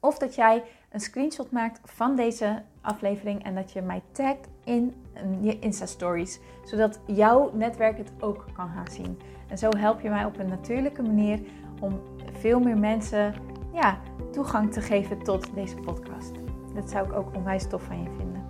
Of 0.00 0.18
dat 0.18 0.34
jij 0.34 0.64
een 0.90 1.00
screenshot 1.00 1.50
maakt 1.50 1.80
van 1.84 2.16
deze 2.16 2.62
aflevering 2.80 3.44
en 3.44 3.54
dat 3.54 3.72
je 3.72 3.82
mij 3.82 4.02
tagt 4.12 4.48
in 4.64 4.94
je 5.40 5.58
Insta-stories, 5.58 6.40
zodat 6.64 7.00
jouw 7.06 7.50
netwerk 7.54 7.98
het 7.98 8.12
ook 8.20 8.44
kan 8.52 8.68
gaan 8.68 8.90
zien. 8.90 9.18
En 9.48 9.58
zo 9.58 9.68
help 9.76 10.00
je 10.00 10.08
mij 10.08 10.24
op 10.24 10.38
een 10.38 10.48
natuurlijke 10.48 11.02
manier 11.02 11.40
om 11.80 12.00
veel 12.32 12.60
meer 12.60 12.78
mensen 12.78 13.34
ja, 13.72 13.98
toegang 14.30 14.72
te 14.72 14.80
geven 14.80 15.22
tot 15.22 15.54
deze 15.54 15.76
podcast. 15.76 16.32
Dat 16.74 16.90
zou 16.90 17.06
ik 17.06 17.12
ook 17.12 17.36
onwijs 17.36 17.68
tof 17.68 17.82
van 17.82 18.02
je 18.02 18.08
vinden. 18.16 18.44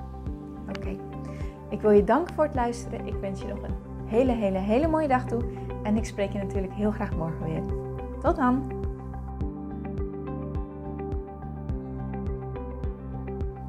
Oké, 0.69 0.97
ik 1.69 1.81
wil 1.81 1.91
je 1.91 2.05
danken 2.05 2.35
voor 2.35 2.45
het 2.45 2.55
luisteren. 2.55 3.07
Ik 3.07 3.15
wens 3.21 3.41
je 3.41 3.47
nog 3.47 3.63
een 3.63 3.75
hele, 4.07 4.33
hele, 4.33 4.59
hele 4.59 4.89
mooie 4.89 5.09
dag 5.09 5.25
toe. 5.25 5.43
En 5.83 5.97
ik 5.97 6.05
spreek 6.05 6.33
je 6.33 6.39
natuurlijk 6.39 6.73
heel 6.73 6.91
graag 6.91 7.17
morgen 7.17 7.45
weer. 7.45 7.63
Tot 8.21 8.37
dan! 8.37 8.84